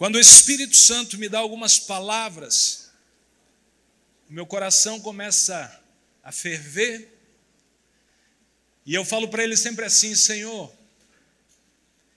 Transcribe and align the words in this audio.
Quando 0.00 0.14
o 0.14 0.18
Espírito 0.18 0.74
Santo 0.74 1.18
me 1.18 1.28
dá 1.28 1.40
algumas 1.40 1.78
palavras, 1.78 2.90
meu 4.30 4.46
coração 4.46 4.98
começa 4.98 5.78
a 6.24 6.32
ferver, 6.32 7.06
e 8.86 8.94
eu 8.94 9.04
falo 9.04 9.28
para 9.28 9.44
ele 9.44 9.58
sempre 9.58 9.84
assim: 9.84 10.14
Senhor, 10.14 10.72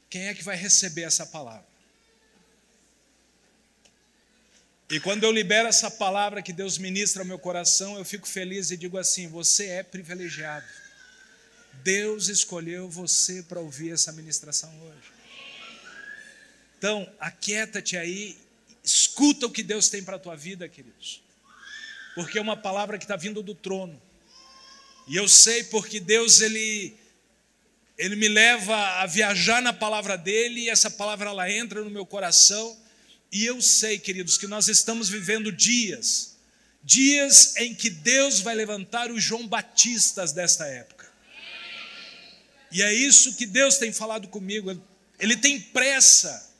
quem 0.09 0.29
é 0.29 0.33
que 0.33 0.45
vai 0.45 0.55
receber 0.55 1.01
essa 1.01 1.25
palavra? 1.25 1.67
E 4.89 4.97
quando 5.01 5.25
eu 5.25 5.31
libero 5.33 5.67
essa 5.67 5.91
palavra 5.91 6.41
que 6.41 6.53
Deus 6.53 6.77
ministra 6.77 7.21
ao 7.21 7.27
meu 7.27 7.37
coração, 7.37 7.97
eu 7.97 8.05
fico 8.05 8.25
feliz 8.25 8.71
e 8.71 8.77
digo 8.77 8.97
assim: 8.97 9.27
você 9.27 9.65
é 9.65 9.83
privilegiado. 9.83 10.65
Deus 11.83 12.29
escolheu 12.29 12.89
você 12.89 13.43
para 13.43 13.59
ouvir 13.59 13.91
essa 13.91 14.13
ministração 14.13 14.73
hoje. 14.83 15.12
Então, 16.83 17.09
aquieta-te 17.17 17.95
aí, 17.95 18.37
escuta 18.83 19.45
o 19.45 19.49
que 19.49 19.63
Deus 19.63 19.87
tem 19.87 20.03
para 20.03 20.17
a 20.17 20.19
tua 20.19 20.35
vida, 20.35 20.67
queridos. 20.67 21.23
Porque 22.13 22.37
é 22.37 22.41
uma 22.41 22.57
palavra 22.57 22.97
que 22.97 23.05
está 23.05 23.15
vindo 23.15 23.41
do 23.41 23.55
trono. 23.55 24.01
E 25.07 25.15
eu 25.15 25.25
sei 25.29 25.63
porque 25.63 26.01
Deus, 26.01 26.41
Ele, 26.41 26.93
Ele 27.97 28.17
me 28.17 28.27
leva 28.27 28.75
a 28.99 29.05
viajar 29.05 29.61
na 29.61 29.71
palavra 29.71 30.17
dEle, 30.17 30.63
e 30.63 30.69
essa 30.69 30.91
palavra 30.91 31.29
ela 31.29 31.49
entra 31.49 31.81
no 31.81 31.89
meu 31.89 32.05
coração 32.05 32.77
e 33.31 33.45
eu 33.45 33.61
sei, 33.61 33.97
queridos, 33.97 34.37
que 34.37 34.45
nós 34.45 34.67
estamos 34.67 35.07
vivendo 35.07 35.53
dias, 35.53 36.35
dias 36.83 37.55
em 37.55 37.73
que 37.73 37.89
Deus 37.89 38.41
vai 38.41 38.55
levantar 38.55 39.09
os 39.09 39.23
João 39.23 39.47
Batistas 39.47 40.33
desta 40.33 40.65
época. 40.65 41.09
E 42.73 42.81
é 42.81 42.93
isso 42.93 43.35
que 43.35 43.45
Deus 43.45 43.77
tem 43.77 43.93
falado 43.93 44.27
comigo. 44.27 44.77
Ele 45.17 45.37
tem 45.37 45.61
pressa 45.61 46.51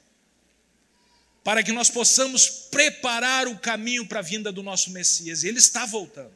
para 1.43 1.63
que 1.63 1.71
nós 1.71 1.89
possamos 1.89 2.47
preparar 2.71 3.47
o 3.47 3.57
caminho 3.57 4.07
para 4.07 4.19
a 4.19 4.23
vinda 4.23 4.51
do 4.51 4.63
nosso 4.63 4.91
Messias. 4.91 5.43
Ele 5.43 5.59
está 5.59 5.85
voltando. 5.85 6.33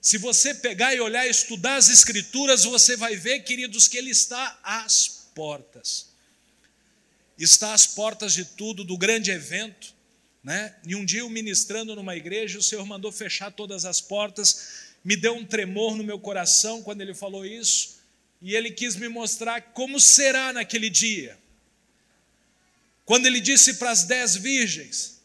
Se 0.00 0.16
você 0.16 0.54
pegar 0.54 0.94
e 0.94 1.00
olhar, 1.00 1.26
estudar 1.26 1.76
as 1.76 1.88
Escrituras, 1.88 2.64
você 2.64 2.96
vai 2.96 3.16
ver, 3.16 3.40
queridos, 3.40 3.86
que 3.86 3.98
ele 3.98 4.10
está 4.10 4.58
às 4.62 5.28
portas 5.34 6.10
está 7.44 7.72
às 7.72 7.86
portas 7.86 8.34
de 8.34 8.44
tudo, 8.44 8.84
do 8.84 8.96
grande 8.96 9.30
evento. 9.30 9.94
Né? 10.42 10.74
E 10.86 10.94
um 10.94 11.04
dia 11.04 11.20
eu 11.20 11.30
ministrando 11.30 11.94
numa 11.94 12.16
igreja, 12.16 12.58
o 12.58 12.62
Senhor 12.62 12.84
mandou 12.86 13.12
fechar 13.12 13.50
todas 13.50 13.84
as 13.84 14.00
portas, 14.00 14.94
me 15.04 15.16
deu 15.16 15.34
um 15.34 15.44
tremor 15.44 15.96
no 15.96 16.04
meu 16.04 16.18
coração 16.18 16.82
quando 16.82 17.00
ele 17.00 17.14
falou 17.14 17.44
isso, 17.44 18.00
e 18.40 18.54
ele 18.54 18.70
quis 18.70 18.96
me 18.96 19.08
mostrar 19.08 19.60
como 19.60 20.00
será 20.00 20.52
naquele 20.52 20.88
dia. 20.88 21.38
Quando 23.10 23.26
ele 23.26 23.40
disse 23.40 23.74
para 23.74 23.90
as 23.90 24.04
dez 24.04 24.36
virgens, 24.36 25.20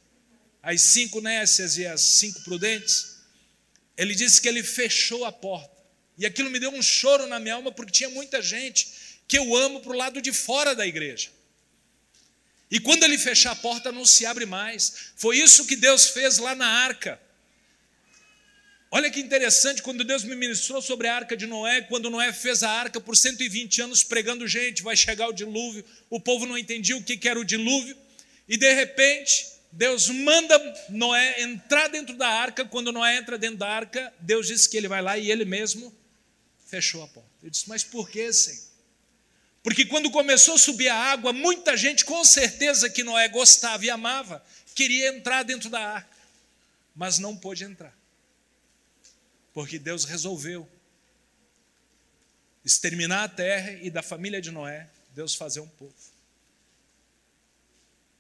as 0.64 0.82
cinco 0.82 1.22
nécias 1.22 1.78
e 1.78 1.86
as 1.86 2.02
cinco 2.02 2.42
prudentes, 2.42 3.18
ele 3.96 4.16
disse 4.16 4.42
que 4.42 4.50
ele 4.50 4.64
fechou 4.64 5.24
a 5.24 5.32
porta. 5.32 5.84
E 6.18 6.26
aquilo 6.26 6.50
me 6.50 6.58
deu 6.60 6.72
um 6.72 6.82
choro 6.82 7.28
na 7.28 7.40
minha 7.40 7.54
alma, 7.54 7.72
porque 7.72 7.92
tinha 7.92 8.10
muita 8.10 8.42
gente 8.42 8.88
que 9.28 9.38
eu 9.38 9.56
amo 9.56 9.82
para 9.82 9.92
o 9.92 9.96
lado 9.96 10.20
de 10.20 10.34
fora 10.34 10.74
da 10.74 10.88
igreja. 10.88 11.30
E 12.72 12.80
quando 12.80 13.04
ele 13.04 13.20
fechar 13.20 13.52
a 13.52 13.56
porta, 13.56 13.92
não 13.92 14.04
se 14.04 14.26
abre 14.26 14.48
mais. 14.48 15.12
Foi 15.16 15.38
isso 15.38 15.68
que 15.68 15.76
Deus 15.76 16.08
fez 16.08 16.40
lá 16.40 16.56
na 16.56 16.68
arca. 16.68 17.22
Olha 18.96 19.12
que 19.12 19.20
interessante, 19.20 19.82
quando 19.82 20.06
Deus 20.06 20.24
me 20.24 20.38
ministrou 20.38 20.82
sobre 20.82 21.10
a 21.10 21.16
arca 21.18 21.36
de 21.36 21.46
Noé, 21.46 21.82
quando 21.82 22.10
Noé 22.10 22.32
fez 22.32 22.64
a 22.64 22.72
arca 22.72 23.02
por 23.02 23.18
120 23.18 23.82
anos 23.82 24.04
pregando 24.04 24.48
gente, 24.48 24.82
vai 24.82 24.96
chegar 24.96 25.28
o 25.28 25.34
dilúvio, 25.34 25.84
o 26.10 26.18
povo 26.18 26.46
não 26.46 26.58
entendia 26.58 26.96
o 26.96 27.04
que 27.04 27.28
era 27.28 27.38
o 27.38 27.44
dilúvio, 27.44 27.98
e 28.48 28.56
de 28.56 28.74
repente 28.74 29.48
Deus 29.70 30.08
manda 30.08 30.58
Noé 30.88 31.42
entrar 31.42 31.90
dentro 31.90 32.16
da 32.16 32.30
arca. 32.30 32.64
Quando 32.64 32.94
Noé 32.94 33.18
entra 33.18 33.38
dentro 33.38 33.58
da 33.58 33.68
arca, 33.68 34.14
Deus 34.18 34.48
disse 34.48 34.70
que 34.70 34.78
ele 34.78 34.88
vai 34.88 35.02
lá 35.02 35.18
e 35.18 35.30
ele 35.30 35.44
mesmo 35.44 35.94
fechou 36.66 37.04
a 37.04 37.08
porta. 37.10 37.30
Ele 37.42 37.52
disse: 37.52 37.68
Mas 37.68 37.84
por 37.84 38.10
que, 38.10 38.32
Senhor? 38.32 38.64
Porque 39.62 39.86
quando 39.86 40.10
começou 40.10 40.56
a 40.56 40.58
subir 40.58 40.88
a 40.88 40.96
água, 40.96 41.34
muita 41.34 41.76
gente, 41.76 42.06
com 42.06 42.24
certeza 42.24 42.90
que 42.90 43.04
Noé 43.04 43.28
gostava 43.28 43.84
e 43.84 43.90
amava, 43.90 44.42
queria 44.74 45.10
entrar 45.10 45.44
dentro 45.44 45.70
da 45.70 45.82
arca, 45.82 46.18
mas 46.96 47.20
não 47.20 47.36
pôde 47.36 47.66
entrar. 47.66 47.94
Porque 49.56 49.80
Deus 49.80 50.04
resolveu 50.04 50.70
exterminar 52.66 53.24
a 53.24 53.30
terra 53.30 53.72
e 53.72 53.90
da 53.90 54.04
família 54.04 54.42
de 54.42 54.52
Noé, 54.52 54.90
Deus 55.12 55.34
fazer 55.34 55.62
um 55.62 55.68
povo. 55.68 55.96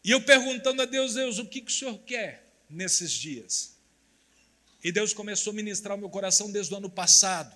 E 0.01 0.11
eu 0.11 0.21
perguntando 0.21 0.81
a 0.81 0.85
Deus, 0.85 1.15
Deus, 1.15 1.37
o 1.37 1.45
que, 1.45 1.59
que 1.59 1.69
o 1.69 1.75
Senhor 1.75 1.97
quer 1.99 2.49
nesses 2.69 3.11
dias? 3.11 3.75
E 4.81 4.93
Deus 4.93 5.13
começou 5.13 5.51
a 5.51 5.55
ministrar 5.55 5.97
o 5.97 5.99
meu 5.99 6.09
coração 6.09 6.49
desde 6.49 6.73
o 6.73 6.77
ano 6.77 6.89
passado, 6.89 7.53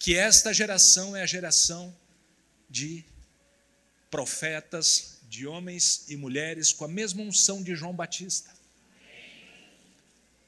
que 0.00 0.16
esta 0.16 0.52
geração 0.52 1.14
é 1.14 1.22
a 1.22 1.26
geração 1.26 1.96
de 2.68 3.04
profetas, 4.10 5.18
de 5.28 5.46
homens 5.46 6.04
e 6.08 6.16
mulheres 6.16 6.72
com 6.72 6.84
a 6.84 6.88
mesma 6.88 7.22
unção 7.22 7.62
de 7.62 7.76
João 7.76 7.94
Batista. 7.94 8.57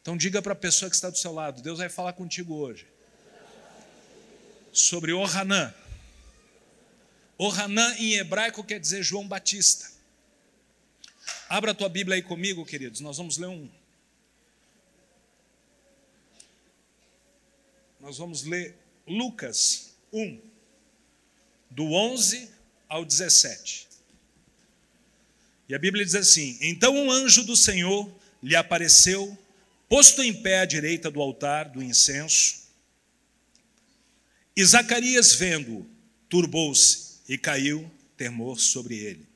Então 0.02 0.16
diga 0.16 0.40
para 0.40 0.52
a 0.52 0.56
pessoa 0.56 0.88
que 0.88 0.96
está 0.96 1.10
do 1.10 1.18
seu 1.18 1.32
lado, 1.32 1.62
Deus 1.62 1.78
vai 1.78 1.88
falar 1.88 2.12
contigo 2.12 2.54
hoje 2.54 2.86
sobre 4.72 5.12
Ohanã. 5.12 5.74
Ohanã 7.36 7.94
em 7.98 8.14
hebraico 8.14 8.62
quer 8.62 8.78
dizer 8.78 9.02
João 9.02 9.26
Batista. 9.26 9.90
Abra 11.48 11.72
a 11.72 11.74
tua 11.74 11.88
Bíblia 11.88 12.16
aí 12.16 12.22
comigo, 12.22 12.64
queridos. 12.64 13.00
Nós 13.00 13.16
vamos 13.16 13.36
ler 13.36 13.48
um. 13.48 13.68
Nós 17.98 18.18
vamos 18.18 18.44
ler 18.44 18.76
Lucas 19.06 19.94
1 20.12 20.40
do 21.70 21.92
11 21.92 22.50
ao 22.88 23.04
17. 23.04 23.88
E 25.68 25.74
a 25.74 25.78
Bíblia 25.78 26.04
diz 26.04 26.14
assim: 26.14 26.58
Então 26.60 26.94
um 26.94 27.10
anjo 27.10 27.44
do 27.44 27.56
Senhor 27.56 28.10
lhe 28.42 28.56
apareceu, 28.56 29.36
posto 29.90 30.22
em 30.22 30.32
pé 30.32 30.60
à 30.60 30.64
direita 30.64 31.10
do 31.10 31.20
altar 31.20 31.68
do 31.68 31.82
incenso. 31.82 32.60
E 34.56 34.64
Zacarias, 34.64 35.34
vendo-o, 35.34 35.84
turbou-se 36.28 37.18
e 37.28 37.36
caiu 37.36 37.90
temor 38.16 38.60
sobre 38.60 38.94
ele. 38.94 39.26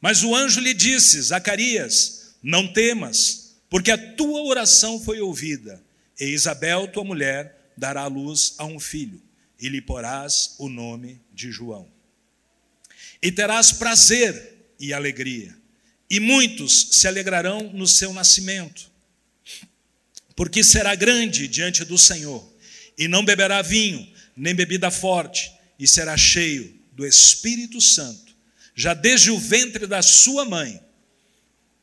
Mas 0.00 0.22
o 0.22 0.36
anjo 0.36 0.60
lhe 0.60 0.72
disse: 0.72 1.20
Zacarias, 1.20 2.36
não 2.40 2.72
temas, 2.72 3.56
porque 3.68 3.90
a 3.90 3.98
tua 4.14 4.42
oração 4.42 5.00
foi 5.00 5.20
ouvida, 5.20 5.82
e 6.18 6.26
Isabel, 6.26 6.86
tua 6.86 7.04
mulher, 7.04 7.72
dará 7.76 8.06
luz 8.06 8.54
a 8.56 8.64
um 8.64 8.78
filho 8.78 9.20
e 9.58 9.68
lhe 9.68 9.82
porás 9.82 10.54
o 10.58 10.68
nome 10.68 11.20
de 11.32 11.50
João. 11.50 11.88
E 13.20 13.32
terás 13.32 13.72
prazer 13.72 14.74
e 14.78 14.92
alegria, 14.92 15.56
e 16.08 16.20
muitos 16.20 16.88
se 16.92 17.08
alegrarão 17.08 17.72
no 17.72 17.86
seu 17.86 18.12
nascimento, 18.12 18.89
porque 20.40 20.64
será 20.64 20.94
grande 20.94 21.46
diante 21.46 21.84
do 21.84 21.98
Senhor, 21.98 22.42
e 22.96 23.06
não 23.06 23.22
beberá 23.22 23.60
vinho, 23.60 24.10
nem 24.34 24.54
bebida 24.54 24.90
forte, 24.90 25.52
e 25.78 25.86
será 25.86 26.16
cheio 26.16 26.80
do 26.92 27.06
Espírito 27.06 27.78
Santo, 27.78 28.34
já 28.74 28.94
desde 28.94 29.30
o 29.30 29.38
ventre 29.38 29.86
da 29.86 30.00
sua 30.00 30.46
mãe, 30.46 30.80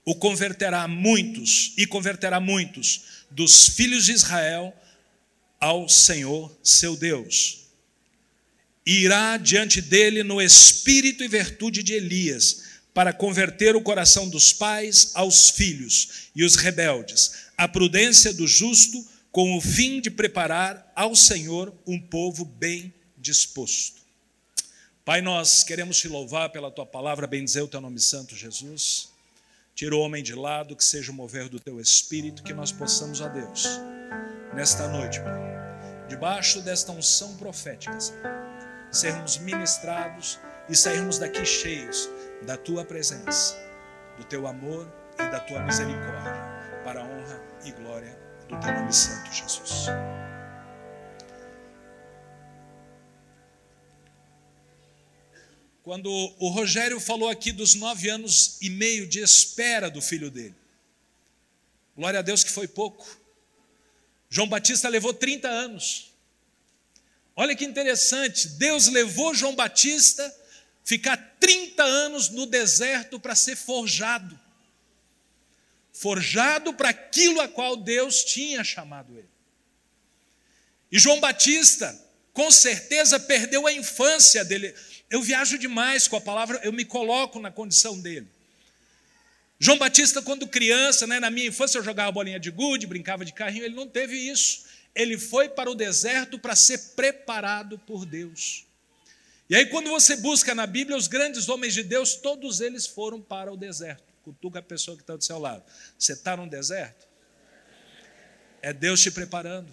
o 0.03 0.15
converterá 0.15 0.87
muitos, 0.87 1.73
e 1.77 1.85
converterá 1.85 2.39
muitos 2.39 3.01
dos 3.29 3.69
filhos 3.69 4.05
de 4.05 4.13
Israel 4.13 4.75
ao 5.59 5.87
Senhor 5.87 6.51
seu 6.63 6.97
Deus. 6.97 7.59
E 8.83 9.03
irá 9.03 9.37
diante 9.37 9.83
dele 9.83 10.23
no 10.23 10.41
espírito 10.41 11.23
e 11.23 11.27
virtude 11.27 11.83
de 11.83 11.93
Elias, 11.93 12.63
para 12.91 13.13
converter 13.13 13.75
o 13.75 13.81
coração 13.81 14.27
dos 14.27 14.51
pais 14.51 15.11
aos 15.13 15.51
filhos 15.51 16.31
e 16.35 16.43
os 16.43 16.55
rebeldes, 16.55 17.46
a 17.57 17.67
prudência 17.67 18.33
do 18.33 18.47
justo, 18.47 19.03
com 19.31 19.57
o 19.57 19.61
fim 19.61 19.99
de 19.99 20.09
preparar 20.09 20.91
ao 20.95 21.15
Senhor 21.15 21.73
um 21.85 21.99
povo 21.99 22.45
bem 22.45 22.93
disposto. 23.17 24.01
Pai, 25.03 25.21
nós 25.21 25.63
queremos 25.63 25.97
te 25.97 26.07
louvar 26.07 26.49
pela 26.49 26.69
tua 26.69 26.85
palavra, 26.85 27.25
bendizer 27.27 27.63
o 27.63 27.67
teu 27.67 27.81
nome 27.81 27.99
santo, 27.99 28.35
Jesus. 28.35 29.09
Tira 29.73 29.95
o 29.95 29.99
homem 29.99 30.23
de 30.23 30.33
lado, 30.33 30.75
que 30.75 30.83
seja 30.83 31.11
o 31.11 31.15
mover 31.15 31.49
do 31.49 31.59
teu 31.59 31.79
espírito, 31.79 32.43
que 32.43 32.53
nós 32.53 32.71
possamos, 32.71 33.21
a 33.21 33.27
Deus, 33.27 33.65
nesta 34.53 34.87
noite, 34.87 35.19
Pai, 35.19 36.07
debaixo 36.09 36.61
desta 36.61 36.91
unção 36.91 37.35
profética, 37.37 37.99
Senhor 37.99 38.37
sermos 38.91 39.37
ministrados 39.37 40.39
e 40.69 40.75
sairmos 40.75 41.17
daqui 41.17 41.45
cheios 41.45 42.09
da 42.45 42.57
tua 42.57 42.83
presença, 42.83 43.55
do 44.17 44.23
teu 44.23 44.47
amor 44.47 44.91
e 45.15 45.29
da 45.29 45.39
tua 45.39 45.61
misericórdia, 45.61 46.46
e 47.67 47.71
glória 47.71 48.17
do 48.47 48.59
teu 48.59 48.73
nome 48.73 48.93
santo, 48.93 49.31
Jesus. 49.33 49.87
quando 55.87 56.11
o 56.37 56.49
Rogério 56.49 56.99
falou 56.99 57.29
aqui 57.29 57.49
dos 57.53 57.73
nove 57.73 58.09
anos 58.09 58.57
e 58.61 58.69
meio 58.69 59.07
de 59.07 59.21
espera 59.21 59.89
do 59.89 60.01
filho 60.01 60.29
dele. 60.29 60.53
Glória 61.95 62.19
a 62.19 62.21
Deus 62.21 62.43
que 62.43 62.51
foi 62.51 62.67
pouco. 62.67 63.07
João 64.29 64.49
Batista 64.49 64.89
levou 64.89 65.13
30 65.13 65.47
anos. 65.47 66.11
Olha 67.37 67.55
que 67.55 67.63
interessante, 67.63 68.49
Deus 68.49 68.87
levou 68.87 69.33
João 69.33 69.55
Batista 69.55 70.29
ficar 70.83 71.15
30 71.39 71.81
anos 71.81 72.27
no 72.31 72.45
deserto 72.45 73.17
para 73.17 73.33
ser 73.33 73.55
forjado. 73.55 74.37
Forjado 75.99 76.75
para 76.75 76.89
aquilo 76.89 77.41
a 77.41 77.47
qual 77.47 77.75
Deus 77.75 78.23
tinha 78.23 78.63
chamado 78.63 79.17
ele. 79.17 79.29
E 80.91 80.99
João 80.99 81.19
Batista, 81.19 81.99
com 82.33 82.51
certeza, 82.51 83.19
perdeu 83.19 83.65
a 83.65 83.73
infância 83.73 84.45
dele. 84.45 84.75
Eu 85.09 85.23
viajo 85.23 85.57
demais 85.57 86.07
com 86.07 86.15
a 86.15 86.21
palavra, 86.21 86.59
eu 86.63 86.71
me 86.71 86.85
coloco 86.85 87.39
na 87.39 87.49
condição 87.49 87.99
dele. 87.99 88.27
João 89.59 89.79
Batista, 89.79 90.21
quando 90.21 90.47
criança, 90.47 91.07
né, 91.07 91.19
na 91.19 91.31
minha 91.31 91.47
infância, 91.47 91.79
eu 91.79 91.83
jogava 91.83 92.11
bolinha 92.11 92.39
de 92.39 92.51
gude, 92.51 92.85
brincava 92.85 93.25
de 93.25 93.33
carrinho, 93.33 93.65
ele 93.65 93.73
não 93.73 93.87
teve 93.87 94.15
isso. 94.15 94.65
Ele 94.93 95.17
foi 95.17 95.49
para 95.49 95.67
o 95.67 95.73
deserto 95.73 96.37
para 96.37 96.55
ser 96.55 96.77
preparado 96.95 97.79
por 97.79 98.05
Deus. 98.05 98.67
E 99.49 99.55
aí, 99.55 99.65
quando 99.65 99.89
você 99.89 100.15
busca 100.15 100.53
na 100.53 100.67
Bíblia, 100.67 100.95
os 100.95 101.07
grandes 101.07 101.49
homens 101.49 101.73
de 101.73 101.81
Deus, 101.81 102.13
todos 102.13 102.61
eles 102.61 102.85
foram 102.85 103.19
para 103.19 103.51
o 103.51 103.57
deserto. 103.57 104.03
Cutuca 104.27 104.59
a 104.59 104.61
pessoa 104.61 104.97
que 104.97 105.03
está 105.03 105.15
do 105.15 105.23
seu 105.23 105.39
lado. 105.39 105.63
Você 105.97 106.11
está 106.11 106.35
no 106.35 106.49
deserto? 106.49 107.07
É 108.61 108.73
Deus 108.73 109.01
te 109.01 109.09
preparando. 109.09 109.71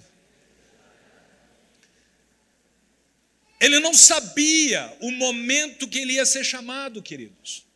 Ele 3.58 3.80
não 3.80 3.92
sabia 3.92 4.96
o 5.00 5.10
momento 5.10 5.88
que 5.88 5.98
ele 5.98 6.12
ia 6.12 6.24
ser 6.24 6.44
chamado, 6.44 7.02
queridos. 7.02 7.66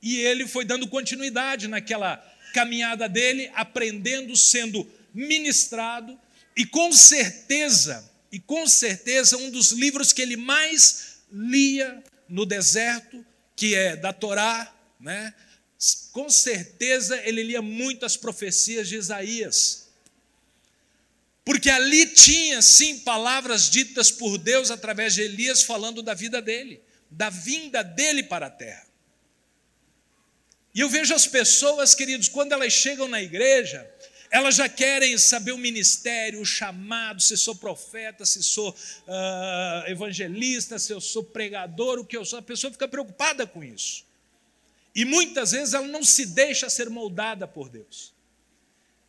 E 0.00 0.20
ele 0.20 0.46
foi 0.46 0.64
dando 0.64 0.86
continuidade 0.86 1.66
naquela 1.66 2.18
caminhada 2.52 3.08
dele, 3.08 3.50
aprendendo, 3.52 4.36
sendo 4.36 4.88
ministrado, 5.12 6.16
e 6.56 6.64
com 6.64 6.92
certeza, 6.92 8.08
e 8.30 8.38
com 8.38 8.68
certeza, 8.68 9.36
um 9.36 9.50
dos 9.50 9.72
livros 9.72 10.12
que 10.12 10.22
ele 10.22 10.36
mais 10.36 11.24
lia 11.32 12.04
no 12.28 12.46
deserto, 12.46 13.26
que 13.56 13.74
é 13.74 13.96
da 13.96 14.12
Torá, 14.12 14.72
né? 15.00 15.34
Com 16.12 16.30
certeza 16.30 17.20
ele 17.24 17.42
lia 17.42 17.60
muito 17.60 18.06
as 18.06 18.16
profecias 18.16 18.88
de 18.88 18.96
Isaías. 18.96 19.88
Porque 21.44 21.68
ali 21.68 22.06
tinha, 22.06 22.62
sim, 22.62 23.00
palavras 23.00 23.68
ditas 23.68 24.10
por 24.10 24.38
Deus 24.38 24.70
através 24.70 25.14
de 25.14 25.22
Elias 25.22 25.62
falando 25.62 26.02
da 26.02 26.14
vida 26.14 26.40
dele, 26.40 26.80
da 27.10 27.28
vinda 27.28 27.82
dele 27.82 28.22
para 28.22 28.46
a 28.46 28.50
terra. 28.50 28.86
E 30.74 30.80
eu 30.80 30.88
vejo 30.88 31.14
as 31.14 31.26
pessoas, 31.26 31.94
queridos, 31.94 32.28
quando 32.28 32.52
elas 32.52 32.72
chegam 32.72 33.06
na 33.06 33.22
igreja, 33.22 33.88
elas 34.30 34.56
já 34.56 34.68
querem 34.68 35.16
saber 35.18 35.52
o 35.52 35.58
ministério, 35.58 36.40
o 36.40 36.46
chamado, 36.46 37.22
se 37.22 37.36
sou 37.36 37.54
profeta, 37.54 38.26
se 38.26 38.42
sou 38.42 38.70
uh, 38.70 39.88
evangelista, 39.88 40.78
se 40.78 40.92
eu 40.92 41.00
sou 41.00 41.22
pregador, 41.22 42.00
o 42.00 42.04
que 42.04 42.16
eu 42.16 42.24
sou. 42.24 42.40
A 42.40 42.42
pessoa 42.42 42.72
fica 42.72 42.88
preocupada 42.88 43.46
com 43.46 43.62
isso. 43.62 44.04
E 44.94 45.04
muitas 45.04 45.52
vezes 45.52 45.74
ela 45.74 45.88
não 45.88 46.04
se 46.04 46.26
deixa 46.26 46.70
ser 46.70 46.88
moldada 46.88 47.48
por 47.48 47.68
Deus. 47.68 48.14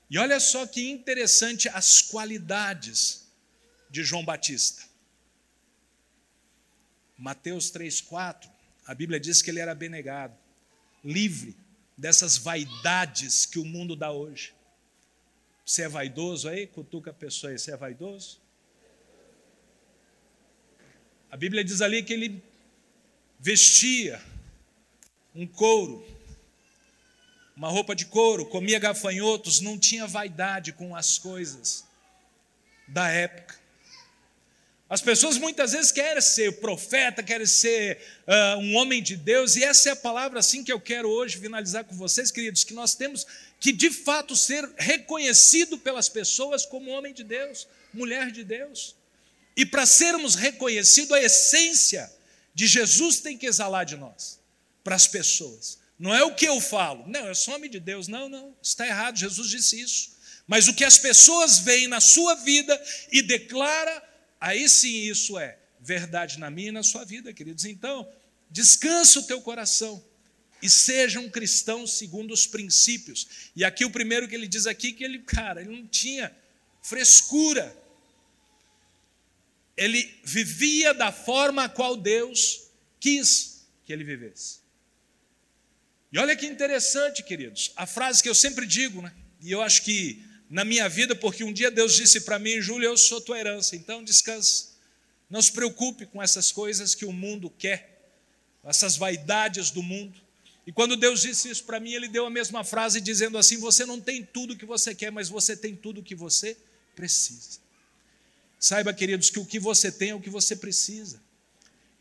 E 0.10 0.18
olha 0.18 0.40
só 0.40 0.66
que 0.66 0.90
interessante 0.90 1.70
as 1.70 2.02
qualidades 2.02 3.28
de 3.90 4.04
João 4.04 4.26
Batista. 4.26 4.84
Mateus 7.18 7.72
3,4, 7.72 8.50
a 8.86 8.94
Bíblia 8.94 9.20
diz 9.20 9.42
que 9.42 9.50
ele 9.50 9.60
era 9.60 9.72
abnegado, 9.72 10.36
livre 11.04 11.56
dessas 11.98 12.38
vaidades 12.38 13.46
que 13.46 13.58
o 13.58 13.66
mundo 13.66 13.96
dá 13.96 14.12
hoje. 14.12 14.54
Você 15.66 15.84
é 15.84 15.88
vaidoso 15.88 16.50
aí? 16.50 16.68
Cutuca 16.68 17.12
a 17.12 17.14
pessoa 17.14 17.52
aí, 17.52 17.58
você 17.58 17.72
é 17.72 17.78
vaidoso? 17.78 18.40
A 21.32 21.38
Bíblia 21.38 21.64
diz 21.64 21.82
ali 21.82 22.04
que 22.04 22.14
ele 22.14 22.44
vestia 23.40 24.22
um 25.36 25.46
couro 25.46 26.16
uma 27.56 27.70
roupa 27.70 27.96
de 27.96 28.06
couro, 28.06 28.46
comia 28.46 28.78
gafanhotos, 28.78 29.62
não 29.62 29.80
tinha 29.80 30.06
vaidade 30.06 30.74
com 30.74 30.96
as 30.96 31.18
coisas 31.18 31.86
da 32.88 33.08
época. 33.10 33.56
As 34.90 35.02
pessoas 35.02 35.38
muitas 35.38 35.72
vezes 35.72 35.92
querem 35.92 36.22
ser 36.22 36.60
profeta, 36.60 37.24
querem 37.24 37.48
ser 37.48 37.98
uh, 38.28 38.60
um 38.60 38.76
homem 38.76 39.02
de 39.02 39.16
Deus, 39.16 39.56
e 39.56 39.64
essa 39.64 39.90
é 39.90 39.92
a 39.94 39.96
palavra 39.96 40.40
assim 40.40 40.64
que 40.64 40.72
eu 40.72 40.80
quero 40.80 41.10
hoje 41.10 41.38
finalizar 41.38 41.86
com 41.86 41.96
vocês, 41.96 42.30
queridos, 42.30 42.64
que 42.64 42.74
nós 42.74 42.94
temos 42.94 43.26
que 43.60 43.72
de 43.72 43.90
fato 43.90 44.36
ser 44.36 44.70
reconhecido 44.78 45.78
pelas 45.78 46.08
pessoas 46.10 46.66
como 46.66 46.92
homem 46.92 47.14
de 47.14 47.24
Deus, 47.24 47.68
mulher 47.94 48.32
de 48.32 48.44
Deus. 48.44 48.96
E 49.56 49.66
para 49.66 49.86
sermos 49.86 50.36
reconhecidos, 50.36 51.12
a 51.14 51.22
essência 51.22 52.12
de 52.54 52.68
Jesus 52.68 53.22
tem 53.22 53.38
que 53.38 53.48
exalar 53.48 53.86
de 53.86 53.96
nós, 53.96 54.40
para 54.86 54.96
as 54.96 55.08
pessoas. 55.08 55.80
Não 55.98 56.14
é 56.14 56.24
o 56.24 56.36
que 56.36 56.46
eu 56.46 56.62
falo. 56.62 57.08
Não, 57.08 57.26
eu 57.26 57.34
sou 57.34 57.56
homem 57.56 57.70
de 57.70 57.80
Deus. 57.80 58.08
Não, 58.08 58.30
não, 58.30 58.56
está 58.62 58.86
errado. 58.86 59.18
Jesus 59.18 59.50
disse 59.50 59.82
isso. 59.82 60.16
Mas 60.46 60.68
o 60.68 60.76
que 60.76 60.84
as 60.84 61.00
pessoas 61.00 61.58
veem 61.58 61.88
na 61.88 62.00
sua 62.00 62.36
vida 62.36 62.80
e 63.12 63.24
declara, 63.24 64.04
aí 64.40 64.70
sim 64.70 65.10
isso 65.10 65.40
é 65.40 65.58
verdade 65.82 66.40
na 66.40 66.52
minha 66.52 66.70
e 66.70 66.72
na 66.72 66.84
sua 66.84 67.04
vida, 67.04 67.34
queridos. 67.34 67.66
Então, 67.66 68.08
descansa 68.48 69.20
o 69.20 69.24
teu 69.24 69.42
coração 69.42 70.04
e 70.62 70.70
seja 70.70 71.20
um 71.20 71.32
cristão 71.32 71.88
segundo 71.88 72.32
os 72.32 72.46
princípios. 72.46 73.50
E 73.56 73.64
aqui 73.64 73.86
o 73.86 73.92
primeiro 73.92 74.28
que 74.28 74.36
ele 74.36 74.48
diz 74.48 74.68
aqui 74.68 74.94
que 74.94 75.04
ele, 75.04 75.20
cara, 75.20 75.62
ele 75.62 75.76
não 75.76 75.88
tinha 75.88 76.32
frescura. 76.84 77.76
Ele 79.76 80.14
vivia 80.24 80.94
da 80.94 81.12
forma 81.12 81.64
a 81.64 81.70
qual 81.70 81.98
Deus 81.98 82.68
quis 83.00 83.66
que 83.84 83.92
ele 83.92 84.04
vivesse. 84.04 84.65
E 86.16 86.18
olha 86.18 86.34
que 86.34 86.46
interessante, 86.46 87.22
queridos, 87.22 87.74
a 87.76 87.86
frase 87.86 88.24
que 88.24 88.30
eu 88.30 88.34
sempre 88.34 88.66
digo, 88.66 89.02
né? 89.02 89.12
E 89.42 89.52
eu 89.52 89.62
acho 89.62 89.82
que 89.82 90.24
na 90.50 90.64
minha 90.64 90.88
vida, 90.88 91.14
porque 91.14 91.44
um 91.44 91.52
dia 91.52 91.70
Deus 91.70 91.94
disse 91.94 92.22
para 92.22 92.40
mim, 92.40 92.62
Júlio, 92.62 92.88
eu 92.88 92.96
sou 92.96 93.20
tua 93.20 93.38
herança, 93.38 93.76
então 93.76 94.02
descansa. 94.02 94.68
Não 95.30 95.42
se 95.42 95.52
preocupe 95.52 96.06
com 96.06 96.24
essas 96.24 96.54
coisas 96.54 96.96
que 96.96 97.04
o 97.04 97.12
mundo 97.12 97.50
quer, 97.50 98.14
essas 98.64 98.96
vaidades 98.96 99.72
do 99.72 99.84
mundo. 99.84 100.18
E 100.66 100.72
quando 100.72 100.96
Deus 100.96 101.22
disse 101.22 101.50
isso 101.50 101.66
para 101.66 101.82
mim, 101.82 101.92
Ele 101.92 102.08
deu 102.08 102.25
a 102.25 102.30
mesma 102.30 102.63
frase, 102.63 103.01
dizendo 103.01 103.38
assim: 103.38 103.58
Você 103.58 103.86
não 103.86 104.00
tem 104.00 104.24
tudo 104.24 104.54
o 104.54 104.58
que 104.58 104.66
você 104.66 104.96
quer, 104.96 105.12
mas 105.12 105.28
você 105.28 105.54
tem 105.54 105.75
tudo 105.75 106.00
o 106.00 106.04
que 106.04 106.16
você 106.16 106.56
precisa. 106.96 107.60
Saiba, 108.58 108.94
queridos, 108.94 109.30
que 109.30 109.39
o 109.39 109.46
que 109.46 109.60
você 109.60 109.92
tem 109.92 110.12
é 110.12 110.16
o 110.16 110.22
que 110.22 110.30
você 110.30 110.56
precisa. 110.56 111.22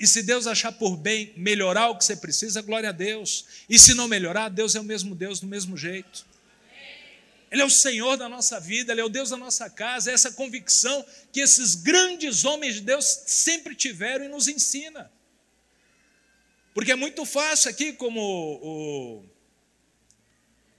E 0.04 0.06
se 0.06 0.22
Deus 0.22 0.46
achar 0.46 0.70
por 0.70 0.98
bem 0.98 1.32
melhorar 1.34 1.88
o 1.88 1.96
que 1.96 2.04
você 2.04 2.14
precisa, 2.14 2.60
glória 2.60 2.90
a 2.90 2.92
Deus. 2.92 3.46
E 3.70 3.78
se 3.78 3.94
não 3.94 4.06
melhorar, 4.06 4.50
Deus 4.50 4.74
é 4.74 4.80
o 4.80 4.84
mesmo 4.84 5.14
Deus 5.14 5.40
do 5.40 5.46
mesmo 5.46 5.78
jeito. 5.78 6.26
Ele 7.50 7.62
é 7.62 7.64
o 7.64 7.70
Senhor 7.70 8.18
da 8.18 8.28
nossa 8.28 8.60
vida, 8.60 8.92
Ele 8.92 9.00
é 9.00 9.04
o 9.04 9.08
Deus 9.08 9.30
da 9.30 9.38
nossa 9.38 9.70
casa, 9.70 10.10
é 10.10 10.12
essa 10.12 10.30
convicção 10.32 11.02
que 11.32 11.40
esses 11.40 11.74
grandes 11.74 12.44
homens 12.44 12.74
de 12.74 12.80
Deus 12.82 13.06
sempre 13.26 13.74
tiveram 13.74 14.26
e 14.26 14.28
nos 14.28 14.46
ensina. 14.46 15.10
Porque 16.74 16.92
é 16.92 16.96
muito 16.96 17.24
fácil 17.24 17.70
aqui, 17.70 17.94
como 17.94 18.20
o, 18.20 19.24